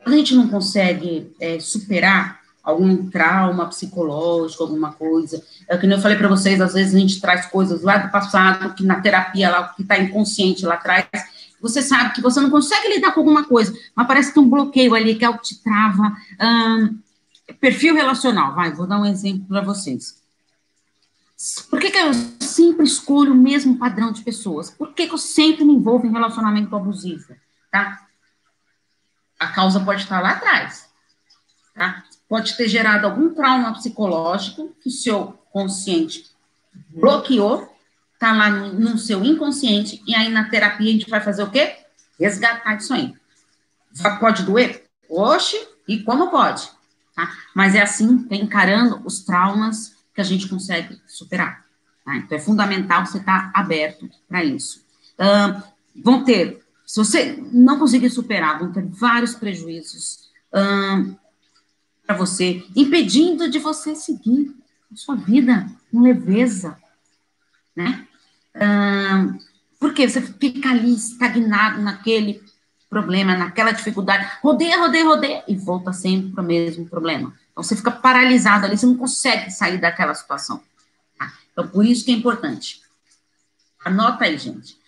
Quando 0.06 0.14
a 0.14 0.18
gente 0.18 0.36
não 0.36 0.46
consegue 0.46 1.34
é, 1.40 1.58
superar 1.58 2.40
algum 2.62 3.10
trauma 3.10 3.66
psicológico, 3.66 4.62
alguma 4.62 4.92
coisa, 4.92 5.42
é 5.68 5.76
que 5.76 5.84
eu 5.84 6.00
falei 6.00 6.16
para 6.16 6.28
vocês, 6.28 6.60
às 6.60 6.74
vezes 6.74 6.94
a 6.94 6.98
gente 7.00 7.20
traz 7.20 7.46
coisas 7.46 7.82
lá 7.82 7.98
do 7.98 8.12
passado, 8.12 8.72
que 8.76 8.84
na 8.84 9.00
terapia, 9.00 9.50
lá, 9.50 9.66
que 9.70 9.82
está 9.82 9.98
inconsciente 9.98 10.64
lá 10.64 10.74
atrás, 10.74 11.08
você 11.60 11.82
sabe 11.82 12.14
que 12.14 12.20
você 12.20 12.40
não 12.40 12.50
consegue 12.50 12.94
lidar 12.94 13.10
com 13.10 13.18
alguma 13.18 13.42
coisa, 13.46 13.76
mas 13.96 14.06
parece 14.06 14.28
que 14.28 14.34
tem 14.36 14.44
um 14.44 14.48
bloqueio 14.48 14.94
ali 14.94 15.16
que 15.16 15.24
é 15.24 15.28
o 15.28 15.38
que 15.38 15.42
te 15.42 15.60
trava. 15.60 16.16
perfil 17.60 17.96
relacional, 17.96 18.54
vai, 18.54 18.72
vou 18.72 18.86
dar 18.86 19.00
um 19.00 19.06
exemplo 19.06 19.44
para 19.48 19.60
vocês. 19.60 20.22
Por 21.68 21.80
que, 21.80 21.90
que 21.90 21.98
eu 21.98 22.14
sempre 22.38 22.86
escolho 22.86 23.32
o 23.32 23.36
mesmo 23.36 23.76
padrão 23.76 24.12
de 24.12 24.22
pessoas? 24.22 24.70
Por 24.70 24.94
que, 24.94 25.08
que 25.08 25.14
eu 25.14 25.18
sempre 25.18 25.64
me 25.64 25.74
envolvo 25.74 26.06
em 26.06 26.12
relacionamento 26.12 26.76
abusivo? 26.76 27.34
Tá? 27.72 28.05
A 29.38 29.48
causa 29.48 29.80
pode 29.80 30.02
estar 30.02 30.20
lá 30.20 30.30
atrás. 30.30 30.88
Tá? 31.74 32.04
Pode 32.28 32.56
ter 32.56 32.68
gerado 32.68 33.06
algum 33.06 33.34
trauma 33.34 33.72
psicológico 33.72 34.74
que 34.82 34.88
o 34.88 34.92
seu 34.92 35.38
consciente 35.52 36.24
bloqueou 36.90 37.76
tá 38.18 38.32
lá 38.32 38.48
no, 38.48 38.96
seu 38.98 39.24
inconsciente, 39.24 40.02
e 40.06 40.14
aí 40.14 40.30
na 40.30 40.48
terapia 40.48 40.88
a 40.88 40.92
gente 40.92 41.10
vai 41.10 41.20
fazer 41.20 41.42
o 41.42 41.50
quê? 41.50 41.76
Resgatar 42.18 42.76
isso 42.76 42.94
aí. 42.94 43.14
Pode 44.18 44.42
doer? 44.42 44.84
Oxe, 45.08 45.56
e 45.86 46.02
como 46.02 46.30
pode? 46.30 46.68
Tá? 47.14 47.30
Mas 47.54 47.74
é 47.74 47.82
assim, 47.82 48.26
é 48.30 48.36
encarando 48.36 49.02
os 49.04 49.20
traumas 49.20 49.94
que 50.14 50.20
a 50.20 50.24
gente 50.24 50.48
consegue 50.48 51.00
superar. 51.06 51.64
Tá? 52.04 52.16
Então 52.16 52.36
é 52.36 52.40
fundamental 52.40 53.04
você 53.04 53.18
estar 53.18 53.52
tá 53.52 53.60
aberto 53.60 54.08
para 54.28 54.42
isso. 54.44 54.84
Uh, 55.18 55.62
vão 56.02 56.24
ter, 56.24 56.62
se 56.86 56.98
você 56.98 57.44
não 57.52 57.80
conseguir 57.80 58.08
superar, 58.10 58.60
vão 58.60 58.72
ter 58.72 58.86
vários 58.86 59.34
prejuízos 59.34 60.30
uh, 60.54 61.16
para 62.06 62.16
você, 62.16 62.64
impedindo 62.76 63.50
de 63.50 63.58
você 63.58 63.96
seguir 63.96 64.54
a 64.92 64.96
sua 64.96 65.16
vida 65.16 65.66
com 65.90 66.00
leveza, 66.00 66.78
né? 67.74 68.06
Hum, 68.54 69.38
porque 69.80 70.08
você 70.08 70.22
fica 70.22 70.70
ali 70.70 70.94
estagnado 70.94 71.82
naquele 71.82 72.42
problema, 72.88 73.36
naquela 73.36 73.72
dificuldade, 73.72 74.30
rodeia, 74.40 74.78
rodeia, 74.78 75.04
rodeia, 75.04 75.44
e 75.48 75.56
volta 75.56 75.92
sempre 75.92 76.30
para 76.30 76.44
o 76.44 76.46
mesmo 76.46 76.86
problema. 76.86 77.34
Então, 77.50 77.64
você 77.64 77.74
fica 77.74 77.90
paralisado 77.90 78.64
ali, 78.64 78.78
você 78.78 78.86
não 78.86 78.96
consegue 78.96 79.50
sair 79.50 79.78
daquela 79.78 80.14
situação. 80.14 80.62
Tá? 81.18 81.32
Então, 81.52 81.66
por 81.68 81.84
isso 81.84 82.04
que 82.04 82.12
é 82.12 82.14
importante. 82.14 82.80
Anota 83.84 84.24
aí, 84.24 84.38
gente. 84.38 84.78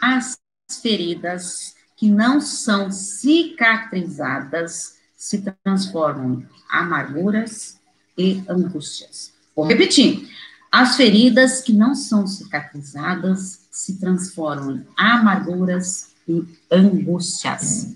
As 0.00 0.38
feridas 0.76 1.74
que 1.96 2.10
não 2.10 2.40
são 2.40 2.90
cicatrizadas 2.90 4.98
se 5.16 5.42
transformam 5.64 6.34
em 6.34 6.46
amarguras 6.70 7.78
e 8.16 8.42
angústias. 8.48 9.32
Vou 9.56 9.66
repetir. 9.66 10.28
As 10.70 10.96
feridas 10.96 11.62
que 11.62 11.72
não 11.72 11.94
são 11.94 12.26
cicatrizadas 12.26 13.66
se 13.70 13.98
transformam 13.98 14.76
em 14.76 14.86
amarguras 14.96 16.10
e 16.28 16.44
angústias, 16.70 17.94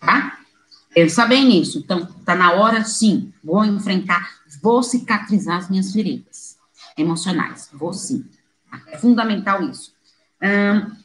tá? 0.00 0.38
Pensa 0.94 1.26
bem 1.26 1.46
nisso. 1.46 1.78
Então, 1.78 2.06
tá 2.24 2.34
na 2.34 2.52
hora, 2.52 2.84
sim, 2.84 3.32
vou 3.42 3.64
enfrentar, 3.64 4.30
vou 4.62 4.82
cicatrizar 4.82 5.58
as 5.58 5.68
minhas 5.68 5.92
feridas 5.92 6.56
emocionais, 6.96 7.68
vou 7.72 7.92
sim. 7.92 8.24
É 8.86 8.98
fundamental 8.98 9.62
isso. 9.64 9.92
Hum, 10.40 11.01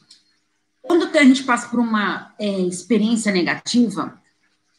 quando 0.88 1.16
a 1.16 1.22
gente 1.22 1.44
passa 1.44 1.68
por 1.68 1.78
uma 1.78 2.32
é, 2.38 2.60
experiência 2.62 3.30
negativa, 3.30 4.18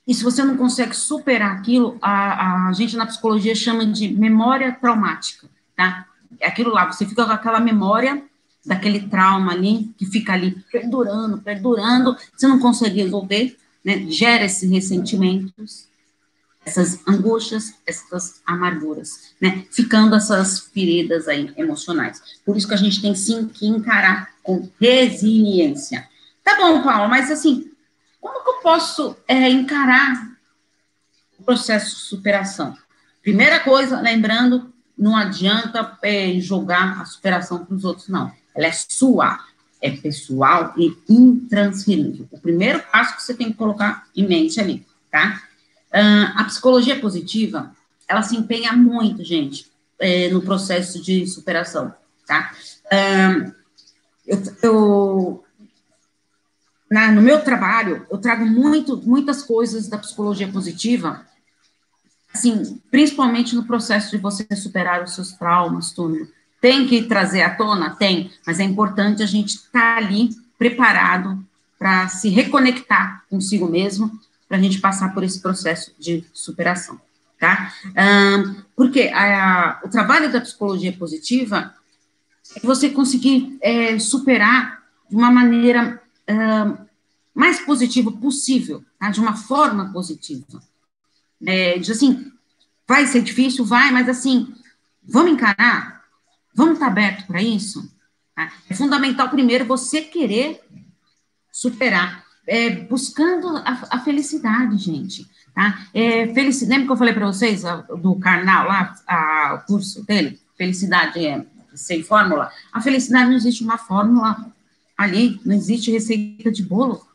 e 0.07 0.13
se 0.13 0.23
você 0.23 0.43
não 0.43 0.57
consegue 0.57 0.95
superar 0.95 1.51
aquilo, 1.55 1.97
a, 2.01 2.67
a 2.67 2.73
gente 2.73 2.97
na 2.97 3.05
psicologia 3.05 3.53
chama 3.53 3.85
de 3.85 4.09
memória 4.09 4.71
traumática, 4.71 5.47
tá? 5.77 6.07
é 6.39 6.47
aquilo 6.47 6.71
lá, 6.71 6.91
você 6.91 7.05
fica 7.05 7.25
com 7.25 7.31
aquela 7.31 7.59
memória 7.59 8.23
daquele 8.65 9.07
trauma 9.07 9.53
ali, 9.53 9.93
que 9.97 10.05
fica 10.05 10.33
ali 10.33 10.63
perdurando, 10.71 11.37
perdurando, 11.39 12.17
você 12.35 12.47
não 12.47 12.59
consegue 12.59 13.01
resolver, 13.01 13.57
né? 13.83 14.05
Gera 14.09 14.45
esses 14.45 14.69
ressentimentos, 14.69 15.87
essas 16.65 16.99
angústias, 17.07 17.73
essas 17.85 18.41
amarguras, 18.45 19.33
né? 19.41 19.65
Ficando 19.71 20.15
essas 20.15 20.59
feridas 20.59 21.27
aí 21.27 21.51
emocionais. 21.57 22.21
Por 22.45 22.57
isso 22.57 22.67
que 22.67 22.73
a 22.73 22.77
gente 22.77 23.01
tem 23.01 23.15
sim 23.15 23.47
que 23.47 23.65
encarar 23.67 24.29
com 24.49 24.67
resiliência. 24.81 26.09
Tá 26.43 26.57
bom, 26.57 26.81
Paula, 26.81 27.07
mas 27.07 27.29
assim, 27.29 27.69
como 28.19 28.43
que 28.43 28.49
eu 28.49 28.61
posso 28.63 29.15
é, 29.27 29.47
encarar 29.47 30.27
o 31.37 31.43
processo 31.43 31.95
de 31.95 32.01
superação. 32.01 32.75
Primeira 33.21 33.59
coisa, 33.59 34.01
lembrando, 34.01 34.73
não 34.97 35.15
adianta 35.15 35.95
é, 36.01 36.39
jogar 36.39 36.99
a 36.99 37.05
superação 37.05 37.63
para 37.63 37.75
os 37.75 37.85
outros, 37.85 38.07
não. 38.07 38.31
Ela 38.55 38.65
é 38.65 38.71
sua, 38.71 39.39
é 39.79 39.91
pessoal 39.91 40.73
e 40.75 40.97
intransferível. 41.07 42.27
O 42.31 42.39
primeiro 42.39 42.81
passo 42.91 43.17
que 43.17 43.21
você 43.21 43.35
tem 43.35 43.51
que 43.51 43.57
colocar 43.57 44.07
em 44.15 44.27
mente 44.27 44.59
ali, 44.59 44.83
tá? 45.11 45.43
Uh, 45.93 46.39
a 46.39 46.43
psicologia 46.45 46.99
positiva, 46.99 47.71
ela 48.07 48.23
se 48.23 48.35
empenha 48.35 48.73
muito, 48.73 49.23
gente, 49.23 49.67
é, 49.99 50.27
no 50.29 50.41
processo 50.41 50.99
de 50.99 51.27
superação, 51.27 51.93
tá? 52.25 52.51
Uh, 52.85 53.58
eu, 54.29 54.43
eu 54.61 55.43
na, 56.89 57.11
no 57.11 57.21
meu 57.21 57.43
trabalho, 57.43 58.05
eu 58.09 58.17
trago 58.17 58.45
muito, 58.45 58.97
muitas 58.97 59.41
coisas 59.43 59.87
da 59.87 59.97
psicologia 59.97 60.47
positiva, 60.47 61.25
assim, 62.33 62.79
principalmente 62.89 63.55
no 63.55 63.65
processo 63.65 64.11
de 64.11 64.17
você 64.17 64.45
superar 64.55 65.03
os 65.03 65.15
seus 65.15 65.31
traumas, 65.33 65.91
tudo. 65.91 66.27
Tem 66.61 66.87
que 66.87 67.03
trazer 67.03 67.41
à 67.41 67.55
tona? 67.55 67.95
Tem, 67.95 68.31
mas 68.45 68.59
é 68.59 68.63
importante 68.63 69.23
a 69.23 69.25
gente 69.25 69.55
estar 69.55 69.95
tá 69.95 69.97
ali 69.97 70.29
preparado 70.57 71.43
para 71.77 72.07
se 72.07 72.29
reconectar 72.29 73.23
consigo 73.29 73.67
mesmo, 73.67 74.11
para 74.47 74.57
a 74.57 74.61
gente 74.61 74.79
passar 74.79 75.13
por 75.13 75.23
esse 75.23 75.39
processo 75.41 75.93
de 75.97 76.23
superação, 76.33 76.99
tá? 77.39 77.71
Um, 77.85 78.55
porque 78.75 79.11
a, 79.13 79.79
o 79.85 79.89
trabalho 79.89 80.31
da 80.31 80.41
psicologia 80.41 80.91
positiva 80.91 81.73
você 82.63 82.89
conseguir 82.89 83.57
é, 83.61 83.97
superar 83.99 84.83
de 85.09 85.15
uma 85.15 85.31
maneira 85.31 86.01
uh, 86.29 86.85
mais 87.33 87.59
positiva 87.59 88.11
possível, 88.11 88.83
tá? 88.99 89.09
de 89.09 89.19
uma 89.19 89.35
forma 89.35 89.91
positiva. 89.91 90.61
É, 91.45 91.75
assim, 91.79 92.31
vai 92.87 93.05
ser 93.07 93.21
difícil, 93.21 93.63
vai, 93.65 93.91
mas 93.91 94.09
assim, 94.09 94.53
vamos 95.03 95.31
encarar, 95.31 96.03
vamos 96.53 96.73
estar 96.73 96.87
aberto 96.87 97.25
para 97.27 97.41
isso. 97.41 97.91
Tá? 98.35 98.51
É 98.69 98.73
fundamental, 98.73 99.29
primeiro, 99.29 99.65
você 99.65 100.01
querer 100.01 100.61
superar, 101.51 102.23
é, 102.47 102.69
buscando 102.69 103.57
a, 103.57 103.87
a, 103.91 103.99
felicidade, 103.99 104.77
gente. 104.77 105.25
Tá? 105.53 105.87
É, 105.93 106.33
felicidade, 106.33 106.71
lembra 106.71 106.87
que 106.87 106.91
eu 106.93 106.97
falei 106.97 107.13
para 107.13 107.27
vocês 107.27 107.63
a, 107.63 107.77
do 107.77 108.15
Karnal 108.15 108.67
lá, 108.67 108.95
a, 109.07 109.61
o 109.61 109.67
curso 109.67 110.03
dele? 110.05 110.39
Felicidade 110.57 111.25
é 111.25 111.45
sem 111.79 112.03
fórmula. 112.03 112.51
A 112.71 112.81
felicidade 112.81 113.29
não 113.29 113.37
existe 113.37 113.63
uma 113.63 113.77
fórmula 113.77 114.51
ali, 114.97 115.39
não 115.45 115.55
existe 115.55 115.89
receita 115.91 116.51
de 116.51 116.61
bolo. 116.61 117.07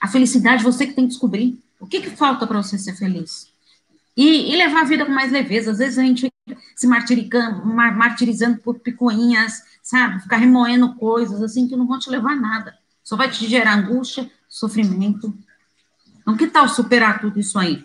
A 0.00 0.08
felicidade 0.08 0.64
você 0.64 0.86
que 0.86 0.94
tem 0.94 1.04
que 1.04 1.12
descobrir. 1.12 1.58
O 1.78 1.86
que, 1.86 2.00
que 2.00 2.10
falta 2.10 2.46
para 2.46 2.62
você 2.62 2.78
ser 2.78 2.94
feliz? 2.94 3.48
E, 4.16 4.52
e, 4.52 4.56
levar 4.56 4.82
a 4.82 4.84
vida 4.84 5.06
com 5.06 5.12
mais 5.12 5.32
leveza. 5.32 5.70
Às 5.70 5.78
vezes 5.78 5.98
a 5.98 6.02
gente 6.02 6.30
se 6.74 6.86
martirizando, 6.86 7.64
martirizando 7.64 8.58
por 8.58 8.78
picuinhas, 8.80 9.62
sabe? 9.82 10.20
Ficar 10.20 10.36
remoendo 10.36 10.94
coisas 10.94 11.40
assim 11.42 11.68
que 11.68 11.76
não 11.76 11.86
vão 11.86 11.98
te 11.98 12.10
levar 12.10 12.32
a 12.32 12.36
nada. 12.36 12.76
Só 13.02 13.16
vai 13.16 13.30
te 13.30 13.48
gerar 13.48 13.74
angústia, 13.74 14.30
sofrimento. 14.48 15.32
Então, 16.20 16.36
que 16.36 16.46
tal 16.46 16.68
superar 16.68 17.20
tudo 17.20 17.38
isso 17.38 17.58
aí? 17.58 17.84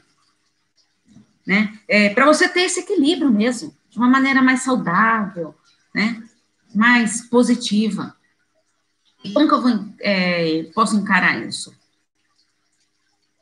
Né? 1.45 1.80
É, 1.88 2.10
para 2.10 2.25
você 2.25 2.49
ter 2.49 2.62
esse 2.62 2.82
equilíbrio 2.82 3.32
mesmo, 3.32 3.73
de 3.89 3.97
uma 3.97 4.10
maneira 4.10 4.41
mais 4.41 4.62
saudável, 4.62 5.56
né? 5.98 6.24
mais 6.76 7.22
positiva. 7.22 8.16
E 9.24 9.34
como 9.34 9.48
que 9.48 9.54
eu 9.56 9.62
vou, 9.62 9.86
é, 10.00 10.70
posso 10.76 10.96
encarar 10.96 11.44
isso? 11.44 11.74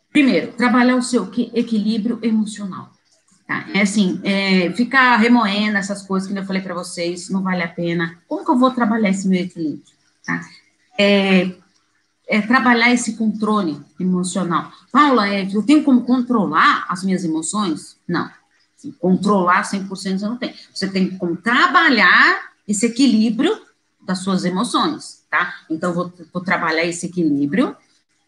Primeiro, 0.10 0.54
trabalhar 0.54 0.96
o 0.96 1.02
seu 1.02 1.30
equilíbrio 1.54 2.18
emocional. 2.22 2.89
Tá? 3.46 3.65
É 3.74 3.82
assim, 3.82 4.22
é, 4.24 4.72
ficar 4.72 5.18
remoendo 5.18 5.78
essas 5.78 6.02
coisas 6.02 6.32
que 6.32 6.38
eu 6.38 6.46
falei 6.46 6.62
para 6.62 6.74
vocês, 6.74 7.30
não 7.30 7.44
vale 7.44 7.62
a 7.62 7.68
pena. 7.68 8.18
Como 8.26 8.46
que 8.46 8.50
eu 8.50 8.58
vou 8.58 8.72
trabalhar 8.72 9.10
esse 9.10 9.28
meu 9.28 9.41
equilíbrio? 9.41 9.84
Tá? 10.26 10.41
É, 10.98 11.52
é 12.28 12.41
trabalhar 12.41 12.94
esse 12.94 13.18
controle 13.18 13.78
emocional. 14.00 14.72
Paula, 14.94 15.28
é, 15.28 15.46
eu 15.54 15.62
tenho 15.62 15.84
como 15.84 16.06
controlar 16.06 16.86
as 16.88 17.04
minhas 17.04 17.26
emoções? 17.26 17.98
Não. 18.08 18.32
Assim, 18.86 18.91
controlar 19.00 19.63
100% 19.63 19.88
você 19.88 20.10
não 20.28 20.38
tem. 20.38 20.54
Você 20.74 20.88
tem 20.88 21.17
como 21.17 21.36
trabalhar 21.36 22.52
esse 22.67 22.86
equilíbrio 22.86 23.60
das 24.02 24.19
suas 24.19 24.45
emoções, 24.45 25.26
tá? 25.30 25.56
Então, 25.69 25.93
vou, 25.93 26.13
vou 26.32 26.43
trabalhar 26.43 26.86
esse 26.86 27.08
equilíbrio. 27.08 27.76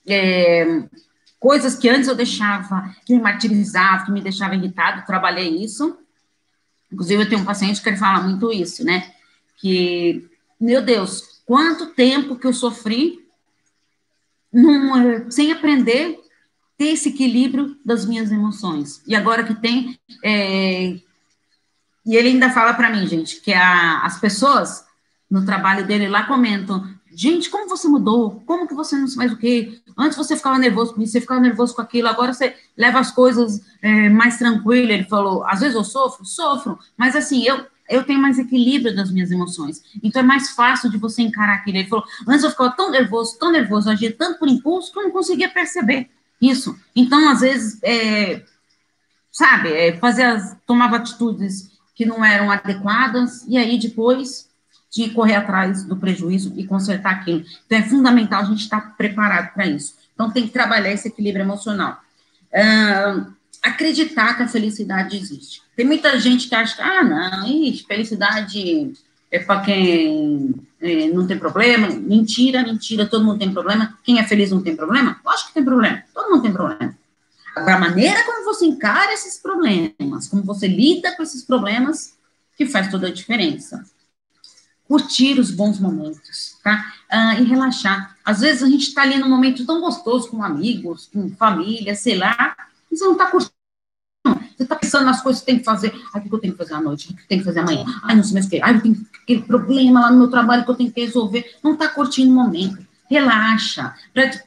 É, 0.07 0.83
coisas 1.39 1.75
que 1.75 1.87
antes 1.87 2.07
eu 2.07 2.15
deixava, 2.15 2.95
que 3.05 3.13
me 3.13 3.21
martirizava, 3.21 4.05
que 4.05 4.11
me 4.11 4.21
deixava 4.21 4.55
irritado, 4.55 5.05
trabalhei 5.05 5.49
isso. 5.63 5.97
Inclusive, 6.91 7.23
eu 7.23 7.29
tenho 7.29 7.41
um 7.41 7.45
paciente 7.45 7.81
que 7.81 7.89
ele 7.89 7.97
fala 7.97 8.23
muito 8.23 8.51
isso, 8.51 8.83
né? 8.83 9.13
Que, 9.57 10.27
meu 10.59 10.81
Deus, 10.81 11.41
quanto 11.45 11.93
tempo 11.93 12.35
que 12.35 12.47
eu 12.47 12.53
sofri 12.53 13.27
num, 14.51 15.29
sem 15.29 15.51
aprender 15.51 16.19
ter 16.77 16.89
esse 16.89 17.09
equilíbrio 17.09 17.75
das 17.83 18.05
minhas 18.05 18.31
emoções. 18.31 19.01
E 19.07 19.15
agora 19.15 19.43
que 19.43 19.55
tem, 19.55 19.99
é, 20.23 20.99
e 22.05 22.15
ele 22.15 22.29
ainda 22.29 22.51
fala 22.51 22.73
para 22.73 22.89
mim, 22.89 23.05
gente, 23.07 23.41
que 23.41 23.51
a, 23.51 24.01
as 24.03 24.19
pessoas 24.19 24.85
no 25.29 25.45
trabalho 25.45 25.85
dele 25.85 26.07
lá 26.07 26.23
comentam, 26.23 26.87
gente, 27.11 27.49
como 27.49 27.67
você 27.67 27.87
mudou? 27.87 28.41
Como 28.45 28.67
que 28.67 28.75
você 28.75 28.95
não 28.95 29.07
faz 29.09 29.33
o 29.33 29.37
quê? 29.37 29.81
Antes 29.97 30.17
você 30.17 30.35
ficava 30.37 30.59
nervoso 30.59 30.93
com 30.93 31.01
isso, 31.01 31.13
você 31.13 31.21
ficava 31.21 31.41
nervoso 31.41 31.75
com 31.75 31.81
aquilo, 31.81 32.07
agora 32.07 32.31
você 32.31 32.55
leva 32.77 32.99
as 32.99 33.11
coisas 33.11 33.65
é, 33.81 34.07
mais 34.09 34.37
tranquilo. 34.37 34.91
Ele 34.91 35.03
falou, 35.05 35.43
às 35.45 35.59
vezes 35.59 35.75
eu 35.75 35.83
sofro, 35.83 36.23
sofro, 36.23 36.77
mas 36.95 37.15
assim, 37.15 37.43
eu, 37.43 37.65
eu 37.89 38.03
tenho 38.03 38.21
mais 38.21 38.37
equilíbrio 38.37 38.95
das 38.95 39.11
minhas 39.11 39.31
emoções. 39.31 39.83
Então 40.03 40.21
é 40.21 40.25
mais 40.25 40.51
fácil 40.51 40.91
de 40.91 40.97
você 40.97 41.23
encarar 41.23 41.55
aquilo. 41.55 41.77
Ele 41.77 41.89
falou, 41.89 42.05
antes 42.27 42.43
eu 42.43 42.51
ficava 42.51 42.71
tão 42.71 42.91
nervoso, 42.91 43.37
tão 43.39 43.51
nervoso, 43.51 43.89
agia 43.89 44.15
tanto 44.15 44.37
por 44.37 44.47
impulso 44.47 44.93
que 44.93 44.99
eu 44.99 45.03
não 45.03 45.11
conseguia 45.11 45.49
perceber 45.49 46.09
isso. 46.41 46.77
Então, 46.95 47.29
às 47.29 47.41
vezes, 47.41 47.79
é, 47.83 48.43
sabe, 49.31 49.71
é, 49.71 49.97
fazia, 49.97 50.39
tomava 50.65 50.97
atitudes 50.97 51.71
que 51.95 52.05
não 52.05 52.23
eram 52.23 52.51
adequadas, 52.51 53.43
e 53.47 53.57
aí 53.57 53.79
depois 53.79 54.47
de 54.91 55.09
correr 55.09 55.35
atrás 55.35 55.83
do 55.83 55.97
prejuízo 55.97 56.53
e 56.55 56.65
consertar 56.65 57.11
aquilo. 57.11 57.43
Então, 57.65 57.77
é 57.77 57.83
fundamental 57.83 58.41
a 58.41 58.45
gente 58.45 58.61
estar 58.61 58.95
preparado 58.95 59.53
para 59.53 59.67
isso. 59.67 59.95
Então, 60.13 60.31
tem 60.31 60.47
que 60.47 60.53
trabalhar 60.53 60.91
esse 60.91 61.07
equilíbrio 61.07 61.43
emocional. 61.43 61.99
Uh, 62.51 63.33
acreditar 63.61 64.35
que 64.35 64.43
a 64.43 64.47
felicidade 64.47 65.17
existe. 65.17 65.61
Tem 65.75 65.85
muita 65.85 66.19
gente 66.19 66.47
que 66.47 66.55
acha 66.55 66.75
que, 66.75 66.81
ah, 66.81 67.03
não, 67.03 67.47
ixi, 67.47 67.85
felicidade 67.85 68.93
é 69.31 69.39
para 69.39 69.61
quem 69.61 70.55
é, 70.81 71.07
não 71.09 71.25
tem 71.25 71.37
problema. 71.37 71.87
Mentira, 71.87 72.63
mentira, 72.63 73.05
todo 73.05 73.25
mundo 73.25 73.39
tem 73.39 73.51
problema. 73.51 73.97
Quem 74.03 74.19
é 74.19 74.23
feliz 74.23 74.51
não 74.51 74.61
tem 74.61 74.75
problema? 74.75 75.19
Lógico 75.25 75.49
que 75.49 75.53
tem 75.55 75.65
problema, 75.65 76.03
todo 76.13 76.29
mundo 76.29 76.41
tem 76.41 76.53
problema. 76.53 76.95
Agora, 77.55 77.75
a 77.75 77.79
maneira 77.79 78.23
como 78.23 78.45
você 78.45 78.65
encara 78.65 79.13
esses 79.13 79.39
problemas, 79.39 80.27
como 80.29 80.43
você 80.43 80.67
lida 80.67 81.15
com 81.15 81.23
esses 81.23 81.43
problemas, 81.43 82.15
que 82.55 82.65
faz 82.65 82.89
toda 82.89 83.07
a 83.07 83.13
diferença. 83.13 83.83
Curtir 84.87 85.39
os 85.39 85.51
bons 85.51 85.79
momentos, 85.79 86.57
tá? 86.63 86.93
Ah, 87.09 87.35
e 87.39 87.43
relaxar. 87.43 88.15
Às 88.23 88.39
vezes 88.39 88.63
a 88.63 88.67
gente 88.67 88.87
está 88.87 89.01
ali 89.01 89.17
num 89.17 89.29
momento 89.29 89.65
tão 89.65 89.81
gostoso 89.81 90.29
com 90.29 90.43
amigos, 90.43 91.09
com 91.11 91.29
família, 91.35 91.93
sei 91.95 92.15
lá, 92.15 92.55
e 92.91 92.97
você 92.97 93.05
não 93.05 93.13
está 93.13 93.27
curtindo. 93.27 93.56
Você 94.35 94.63
está 94.63 94.75
pensando 94.75 95.05
nas 95.05 95.21
coisas 95.21 95.41
que 95.41 95.45
tem 95.45 95.59
que 95.59 95.65
fazer. 95.65 95.93
Ai, 96.13 96.21
o 96.21 96.23
que 96.23 96.33
eu 96.33 96.39
tenho 96.39 96.53
que 96.53 96.59
fazer 96.59 96.73
à 96.73 96.81
noite? 96.81 97.11
O 97.11 97.15
que 97.15 97.21
eu 97.21 97.27
tenho 97.27 97.41
que 97.41 97.45
fazer 97.45 97.59
amanhã? 97.59 97.85
Ai, 98.03 98.15
não 98.15 98.23
sei 98.23 98.33
mais 98.33 98.45
o 98.45 98.49
que. 98.49 98.61
Ai, 98.61 98.75
eu 98.75 98.81
tenho 98.81 99.07
aquele 99.23 99.41
problema 99.41 100.01
lá 100.01 100.11
no 100.11 100.17
meu 100.17 100.29
trabalho 100.29 100.63
que 100.63 100.71
eu 100.71 100.75
tenho 100.75 100.91
que 100.91 101.01
resolver. 101.01 101.57
Não 101.63 101.73
está 101.73 101.87
curtindo 101.89 102.31
o 102.31 102.35
momento 102.35 102.87
relaxa. 103.09 103.93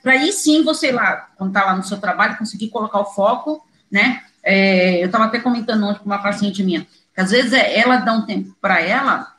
Para 0.02 0.12
aí 0.12 0.32
sim 0.32 0.62
você 0.62 0.92
lá, 0.92 1.28
quando 1.36 1.50
está 1.50 1.64
lá 1.64 1.76
no 1.76 1.82
seu 1.82 1.98
trabalho, 1.98 2.36
conseguir 2.38 2.68
colocar 2.68 3.00
o 3.00 3.06
foco, 3.06 3.66
né? 3.90 4.22
É, 4.42 5.02
eu 5.02 5.06
estava 5.06 5.24
até 5.24 5.38
comentando 5.38 5.84
ontem 5.84 5.98
com 5.98 6.06
uma 6.06 6.22
paciente 6.22 6.62
minha, 6.62 6.86
que 7.14 7.20
às 7.20 7.30
vezes 7.30 7.52
é, 7.52 7.78
ela 7.78 7.96
dá 7.96 8.12
um 8.12 8.24
tempo 8.24 8.56
para 8.60 8.80
ela, 8.80 9.34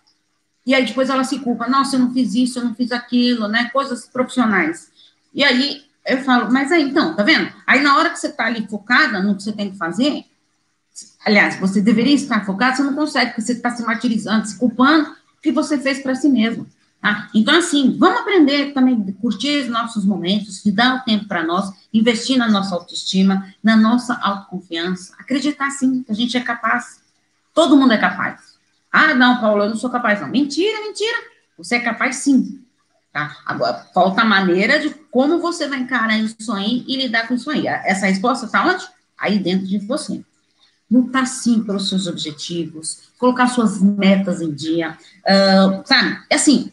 e 0.66 0.76
aí 0.76 0.86
depois 0.86 1.10
ela 1.10 1.24
se 1.24 1.40
culpa, 1.40 1.68
nossa, 1.68 1.96
eu 1.96 2.00
não 2.02 2.14
fiz 2.14 2.36
isso, 2.36 2.60
eu 2.60 2.66
não 2.66 2.76
fiz 2.76 2.92
aquilo, 2.92 3.48
né? 3.48 3.70
Coisas 3.72 4.08
profissionais. 4.08 4.92
E 5.34 5.44
aí 5.44 5.84
eu 6.06 6.20
falo, 6.24 6.52
mas 6.52 6.72
aí 6.72 6.84
então, 6.84 7.16
tá 7.16 7.24
vendo? 7.24 7.52
Aí 7.66 7.82
na 7.82 7.96
hora 7.98 8.10
que 8.10 8.20
você 8.20 8.28
está 8.28 8.46
ali 8.46 8.68
focada 8.68 9.22
no 9.22 9.36
que 9.36 9.44
você 9.44 9.52
tem 9.52 9.72
que 9.72 9.78
fazer, 9.78 10.26
aliás, 11.26 11.60
você 11.60 11.82
deveria 11.82 12.14
estar 12.14 12.46
focado, 12.46 12.78
você 12.78 12.84
não 12.84 12.96
consegue, 12.96 13.32
porque 13.32 13.42
você 13.42 13.54
está 13.54 13.72
se 13.72 13.84
martirizando, 13.84 14.48
se 14.48 14.58
culpando, 14.58 15.10
o 15.10 15.42
que 15.42 15.52
você 15.52 15.78
fez 15.78 16.02
para 16.02 16.16
si 16.16 16.30
mesmo. 16.30 16.68
Tá? 17.02 17.30
Então, 17.34 17.58
assim, 17.58 17.98
vamos 17.98 18.22
aprender 18.22 18.74
também, 18.74 19.02
curtir 19.14 19.64
os 19.64 19.68
nossos 19.70 20.06
momentos, 20.06 20.64
de 20.64 20.72
dar 20.72 20.98
o 20.98 21.00
tempo 21.02 21.28
para 21.28 21.44
nós, 21.44 21.72
investir 21.92 22.38
na 22.38 22.48
nossa 22.48 22.76
autoestima, 22.76 23.54
na 23.64 23.76
nossa 23.76 24.14
autoconfiança, 24.22 25.14
acreditar 25.18 25.72
sim 25.72 26.04
que 26.04 26.12
a 26.12 26.16
gente 26.16 26.38
é 26.38 26.42
capaz. 26.42 27.02
Todo 27.54 27.76
mundo 27.76 27.94
é 27.94 27.98
capaz. 27.98 28.52
Ah, 28.92 29.16
não, 29.16 29.40
Paulo, 29.42 29.64
eu 29.64 29.70
não 29.70 29.76
sou 29.76 29.90
capaz, 29.90 30.22
não. 30.22 30.28
Mentira, 30.28 30.80
mentira. 30.82 31.18
Você 31.58 31.76
é 31.76 31.80
capaz 31.80 32.18
sim. 32.18 32.62
Tá? 33.12 33.36
Agora, 33.46 33.86
falta 33.94 34.22
a 34.22 34.26
maneira 34.26 34.80
de 34.80 34.90
como 35.10 35.40
você 35.40 35.68
vai 35.68 35.80
encarar 35.80 36.18
isso 36.18 36.52
aí 36.54 36.86
e 36.88 36.98
lidar 36.98 37.28
com 37.28 37.34
isso 37.34 37.50
aí. 37.50 37.68
Essa 37.68 38.06
resposta 38.06 38.46
está 38.46 38.66
onde? 38.66 38.86
aí 39.22 39.38
dentro 39.38 39.68
de 39.68 39.78
você. 39.78 40.24
Lutar 40.92 41.26
sim 41.26 41.64
pelos 41.64 41.88
seus 41.88 42.06
objetivos, 42.06 43.04
colocar 43.18 43.48
suas 43.48 43.82
metas 43.82 44.42
em 44.42 44.54
dia, 44.54 44.98
uh, 45.22 45.88
sabe? 45.88 46.22
É 46.30 46.36
assim, 46.36 46.72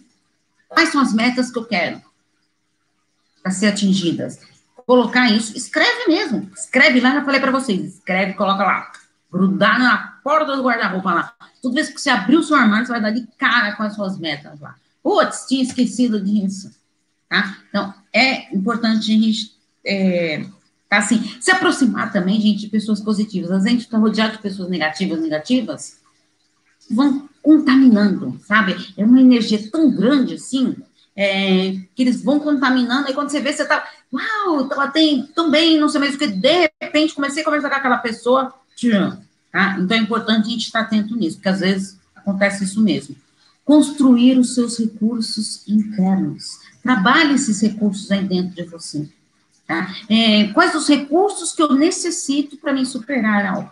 quais 0.69 0.91
são 0.91 1.01
as 1.01 1.13
metas 1.13 1.51
que 1.51 1.59
eu 1.59 1.65
quero 1.65 2.03
para 3.43 3.53
ser 3.53 3.69
atingidas? 3.69 4.41
Colocar 4.85 5.31
isso, 5.31 5.57
escreve 5.57 6.09
mesmo, 6.09 6.51
escreve 6.57 7.01
lá, 7.01 7.15
já 7.15 7.25
falei 7.25 7.41
para 7.41 7.53
vocês, 7.53 7.95
escreve, 7.95 8.33
coloca 8.35 8.65
lá, 8.65 8.91
grudar 9.31 9.79
na 9.79 10.19
porta 10.25 10.57
do 10.57 10.63
guarda-roupa 10.63 11.13
lá. 11.13 11.35
Toda 11.63 11.75
vez 11.75 11.89
que 11.89 12.01
você 12.01 12.11
abrir 12.11 12.37
o 12.37 12.43
seu 12.43 12.57
armário, 12.57 12.87
você 12.87 12.93
vai 12.93 13.01
dar 13.01 13.11
de 13.11 13.27
cara 13.39 13.77
com 13.77 13.83
as 13.83 13.95
suas 13.95 14.19
metas 14.19 14.59
lá. 14.61 14.75
Putz, 15.03 15.47
tinha 15.47 15.63
esquecido 15.63 16.21
disso. 16.21 16.71
Tá? 17.29 17.59
Então, 17.69 17.95
é 18.13 18.55
importante 18.55 18.99
a 18.99 19.01
gente 19.01 19.55
é, 19.85 20.45
assim, 20.97 21.23
se 21.41 21.51
aproximar 21.51 22.13
também, 22.13 22.41
gente, 22.41 22.61
de 22.61 22.69
pessoas 22.69 23.01
positivas. 23.01 23.51
A 23.51 23.69
gente 23.69 23.81
está 23.81 23.99
rodeado 23.99 24.37
de 24.37 24.43
pessoas 24.43 24.71
negativas, 24.71 25.21
negativas, 25.21 25.99
vão 26.91 27.29
contaminando, 27.43 28.41
sabe? 28.47 28.77
É 28.97 29.05
uma 29.05 29.21
energia 29.21 29.71
tão 29.71 29.91
grande 29.91 30.35
assim, 30.35 30.77
é, 31.15 31.73
que 31.95 32.03
eles 32.03 32.23
vão 32.23 32.39
contaminando, 32.39 33.09
aí 33.09 33.15
quando 33.15 33.31
você 33.31 33.41
vê, 33.41 33.53
você 33.53 33.65
tá, 33.65 33.87
uau, 34.13 34.69
ela 34.71 34.89
tem 34.89 35.27
tão 35.35 35.51
bem, 35.51 35.79
não 35.79 35.89
sei 35.89 36.01
mais 36.01 36.15
o 36.15 36.19
que, 36.19 36.27
de 36.27 36.71
repente 36.81 37.15
comecei 37.15 37.43
a 37.43 37.45
conversar 37.45 37.71
com 37.71 37.77
aquela 37.77 37.99
pessoa, 37.99 38.55
tchum, 38.77 39.17
tá? 39.53 39.77
Então 39.81 39.97
é 39.97 40.01
importante 40.01 40.47
a 40.47 40.51
gente 40.51 40.67
estar 40.67 40.81
atento 40.81 41.17
nisso, 41.17 41.37
porque 41.37 41.49
às 41.49 41.61
vezes 41.61 41.99
acontece 42.15 42.65
isso 42.65 42.81
mesmo. 42.81 43.17
Construir 43.65 44.39
os 44.39 44.55
seus 44.55 44.79
recursos 44.79 45.67
internos. 45.69 46.59
Trabalhe 46.83 47.35
esses 47.35 47.61
recursos 47.61 48.11
aí 48.11 48.25
dentro 48.25 48.55
de 48.55 48.63
você. 48.65 49.07
Tá? 49.69 49.95
É, 50.09 50.45
quais 50.55 50.75
os 50.75 50.89
recursos 50.89 51.53
que 51.53 51.63
eu 51.63 51.75
necessito 51.75 52.57
para 52.57 52.73
me 52.73 52.87
superar 52.87 53.45
algo? 53.45 53.71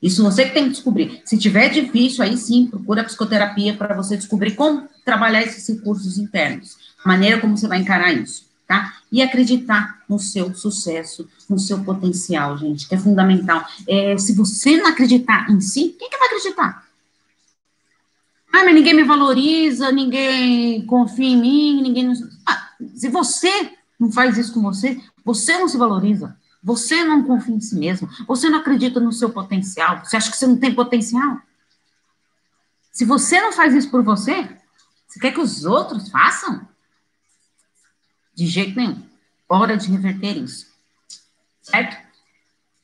Isso 0.00 0.22
você 0.22 0.44
que 0.44 0.54
tem 0.54 0.64
que 0.64 0.70
descobrir. 0.70 1.20
Se 1.24 1.36
tiver 1.36 1.68
difícil, 1.68 2.22
aí 2.22 2.36
sim, 2.36 2.68
procura 2.68 3.02
psicoterapia 3.02 3.74
para 3.74 3.96
você 3.96 4.16
descobrir 4.16 4.52
como 4.52 4.88
trabalhar 5.04 5.42
esses 5.42 5.66
recursos 5.68 6.16
internos, 6.16 6.76
a 7.04 7.08
maneira 7.08 7.40
como 7.40 7.56
você 7.56 7.66
vai 7.66 7.78
encarar 7.78 8.12
isso, 8.12 8.46
tá? 8.64 8.98
E 9.10 9.20
acreditar 9.20 10.00
no 10.08 10.20
seu 10.20 10.54
sucesso, 10.54 11.28
no 11.50 11.58
seu 11.58 11.82
potencial, 11.82 12.56
gente, 12.56 12.88
que 12.88 12.94
é 12.94 12.98
fundamental. 12.98 13.66
É, 13.88 14.16
se 14.16 14.32
você 14.32 14.76
não 14.76 14.86
acreditar 14.86 15.50
em 15.50 15.60
si, 15.60 15.96
quem 15.98 16.08
que 16.08 16.18
vai 16.18 16.28
acreditar? 16.28 16.86
Ah, 18.52 18.64
mas 18.64 18.74
ninguém 18.74 18.94
me 18.94 19.02
valoriza, 19.02 19.90
ninguém 19.90 20.86
confia 20.86 21.28
em 21.28 21.36
mim, 21.36 21.82
ninguém. 21.82 22.12
Ah, 22.46 22.70
se 22.94 23.08
você 23.08 23.72
não 24.02 24.10
faz 24.10 24.36
isso 24.36 24.52
com 24.52 24.60
você, 24.60 25.00
você 25.24 25.56
não 25.56 25.68
se 25.68 25.78
valoriza, 25.78 26.36
você 26.60 27.04
não 27.04 27.22
confia 27.22 27.54
em 27.54 27.60
si 27.60 27.76
mesmo, 27.76 28.08
você 28.26 28.50
não 28.50 28.58
acredita 28.58 28.98
no 28.98 29.12
seu 29.12 29.30
potencial, 29.30 30.04
você 30.04 30.16
acha 30.16 30.28
que 30.28 30.36
você 30.36 30.46
não 30.46 30.58
tem 30.58 30.74
potencial. 30.74 31.38
Se 32.90 33.04
você 33.04 33.40
não 33.40 33.52
faz 33.52 33.72
isso 33.74 33.88
por 33.90 34.02
você, 34.02 34.48
você 35.06 35.20
quer 35.20 35.32
que 35.32 35.40
os 35.40 35.64
outros 35.64 36.08
façam? 36.08 36.66
De 38.34 38.46
jeito 38.46 38.76
nenhum. 38.76 39.00
Hora 39.48 39.76
de 39.76 39.88
reverter 39.88 40.36
isso. 40.36 40.66
Certo? 41.62 41.96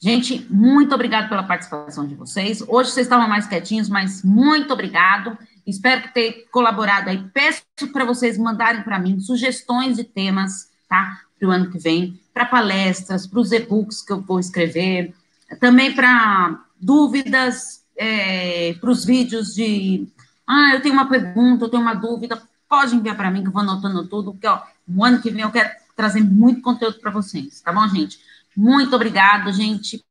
Gente, 0.00 0.46
muito 0.48 0.94
obrigado 0.94 1.28
pela 1.28 1.42
participação 1.42 2.06
de 2.06 2.14
vocês. 2.14 2.62
Hoje 2.62 2.92
vocês 2.92 3.06
estavam 3.06 3.28
mais 3.28 3.48
quietinhos, 3.48 3.88
mas 3.88 4.22
muito 4.22 4.72
obrigado. 4.72 5.36
Espero 5.66 6.12
tenha 6.12 6.46
colaborado 6.52 7.10
aí. 7.10 7.28
Peço 7.34 7.64
para 7.92 8.04
vocês 8.04 8.38
mandarem 8.38 8.84
para 8.84 9.00
mim 9.00 9.18
sugestões 9.18 9.96
de 9.96 10.04
temas 10.04 10.67
tá? 10.88 11.20
Para 11.38 11.48
o 11.48 11.50
ano 11.52 11.70
que 11.70 11.78
vem, 11.78 12.18
para 12.32 12.46
palestras, 12.46 13.26
para 13.26 13.40
os 13.40 13.52
e-books 13.52 14.02
que 14.02 14.12
eu 14.12 14.20
vou 14.20 14.40
escrever, 14.40 15.14
também 15.60 15.94
para 15.94 16.60
dúvidas, 16.80 17.84
é, 17.96 18.74
para 18.74 18.90
os 18.90 19.04
vídeos 19.04 19.54
de. 19.54 20.08
Ah, 20.46 20.74
eu 20.74 20.80
tenho 20.80 20.94
uma 20.94 21.08
pergunta, 21.08 21.64
eu 21.64 21.68
tenho 21.68 21.82
uma 21.82 21.94
dúvida, 21.94 22.40
pode 22.68 22.94
enviar 22.94 23.16
para 23.16 23.30
mim, 23.30 23.42
que 23.42 23.48
eu 23.48 23.52
vou 23.52 23.62
anotando 23.62 24.06
tudo, 24.06 24.32
porque 24.32 24.46
ó, 24.46 24.60
no 24.86 25.04
ano 25.04 25.20
que 25.20 25.30
vem 25.30 25.42
eu 25.42 25.50
quero 25.50 25.70
trazer 25.94 26.22
muito 26.22 26.62
conteúdo 26.62 26.98
para 27.00 27.10
vocês, 27.10 27.60
tá 27.60 27.72
bom, 27.72 27.86
gente? 27.88 28.18
Muito 28.56 28.94
obrigado, 28.94 29.52
gente 29.52 30.04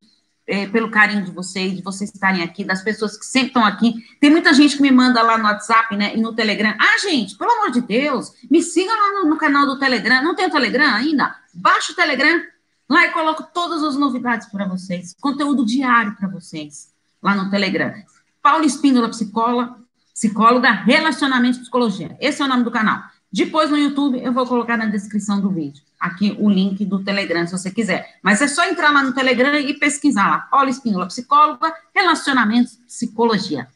é, 0.47 0.65
pelo 0.65 0.89
carinho 0.89 1.25
de 1.25 1.31
vocês, 1.31 1.75
de 1.75 1.81
vocês 1.83 2.09
estarem 2.13 2.41
aqui, 2.41 2.63
das 2.63 2.81
pessoas 2.81 3.17
que 3.17 3.25
sempre 3.25 3.49
estão 3.49 3.65
aqui. 3.65 3.93
Tem 4.19 4.29
muita 4.29 4.53
gente 4.53 4.77
que 4.77 4.81
me 4.81 4.89
manda 4.89 5.21
lá 5.21 5.37
no 5.37 5.43
WhatsApp, 5.43 5.95
né, 5.97 6.15
e 6.15 6.21
no 6.21 6.33
Telegram. 6.33 6.73
Ah, 6.79 6.97
gente, 6.99 7.35
pelo 7.35 7.51
amor 7.51 7.71
de 7.71 7.81
Deus, 7.81 8.31
me 8.49 8.63
siga 8.63 8.89
lá 8.89 9.21
no, 9.21 9.29
no 9.29 9.37
canal 9.37 9.65
do 9.65 9.77
Telegram. 9.77 10.23
Não 10.23 10.33
tem 10.33 10.47
o 10.47 10.51
Telegram 10.51 10.95
ainda? 10.95 11.35
Baixa 11.53 11.91
o 11.91 11.95
Telegram. 11.95 12.41
Lá 12.89 13.05
eu 13.05 13.11
coloco 13.11 13.43
todas 13.53 13.83
as 13.83 13.97
novidades 13.97 14.47
para 14.47 14.65
vocês, 14.65 15.13
conteúdo 15.19 15.65
diário 15.65 16.15
para 16.15 16.29
vocês, 16.29 16.93
lá 17.21 17.35
no 17.35 17.49
Telegram. 17.49 17.93
Paula 18.41 18.65
Espíndola, 18.65 19.09
psicóloga, 19.09 19.75
psicóloga, 20.13 20.71
relacionamento 20.71 21.57
e 21.57 21.61
psicologia. 21.61 22.15
Esse 22.21 22.41
é 22.41 22.45
o 22.45 22.47
nome 22.47 22.63
do 22.63 22.71
canal. 22.71 23.03
Depois 23.31 23.69
no 23.69 23.77
YouTube 23.77 24.21
eu 24.21 24.31
vou 24.31 24.45
colocar 24.45 24.77
na 24.77 24.85
descrição 24.85 25.41
do 25.41 25.49
vídeo 25.49 25.83
aqui 25.99 26.35
o 26.39 26.49
link 26.49 26.85
do 26.85 27.03
Telegram, 27.03 27.45
se 27.45 27.51
você 27.51 27.71
quiser. 27.71 28.17
Mas 28.21 28.41
é 28.41 28.47
só 28.47 28.65
entrar 28.65 28.91
lá 28.91 29.03
no 29.03 29.13
Telegram 29.13 29.57
e 29.57 29.73
pesquisar 29.73 30.29
lá. 30.29 30.39
Paula 30.39 30.69
Espínola, 30.69 31.07
psicóloga, 31.07 31.73
relacionamentos, 31.93 32.75
psicologia. 32.87 33.67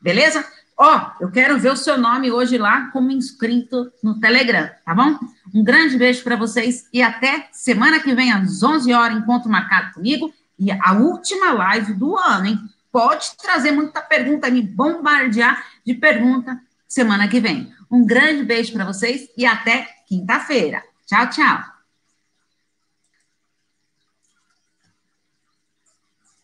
Beleza? 0.00 0.44
Ó, 0.76 1.10
eu 1.20 1.30
quero 1.30 1.58
ver 1.58 1.72
o 1.72 1.76
seu 1.76 1.98
nome 1.98 2.30
hoje 2.30 2.56
lá 2.56 2.86
como 2.90 3.10
inscrito 3.10 3.92
no 4.02 4.18
Telegram, 4.18 4.70
tá 4.84 4.94
bom? 4.94 5.18
Um 5.54 5.62
grande 5.62 5.98
beijo 5.98 6.22
para 6.24 6.36
vocês 6.36 6.86
e 6.90 7.02
até 7.02 7.48
semana 7.52 8.00
que 8.00 8.14
vem 8.14 8.32
às 8.32 8.62
11 8.62 8.92
horas, 8.94 9.18
encontro 9.18 9.50
marcado 9.50 9.92
comigo 9.92 10.32
e 10.58 10.70
a 10.72 10.92
última 10.94 11.52
live 11.52 11.92
do 11.92 12.16
ano, 12.16 12.46
hein? 12.46 12.58
Pode 12.90 13.36
trazer 13.36 13.72
muita 13.72 14.00
pergunta, 14.00 14.50
me 14.50 14.62
bombardear 14.62 15.62
de 15.84 15.94
pergunta 15.94 16.58
semana 16.88 17.28
que 17.28 17.40
vem. 17.40 17.70
Um 17.90 18.06
grande 18.06 18.44
beijo 18.44 18.72
para 18.72 18.84
vocês 18.84 19.28
e 19.36 19.44
até 19.44 19.88
quinta-feira. 20.06 20.82
Tchau, 21.06 21.28
tchau. 21.28 21.69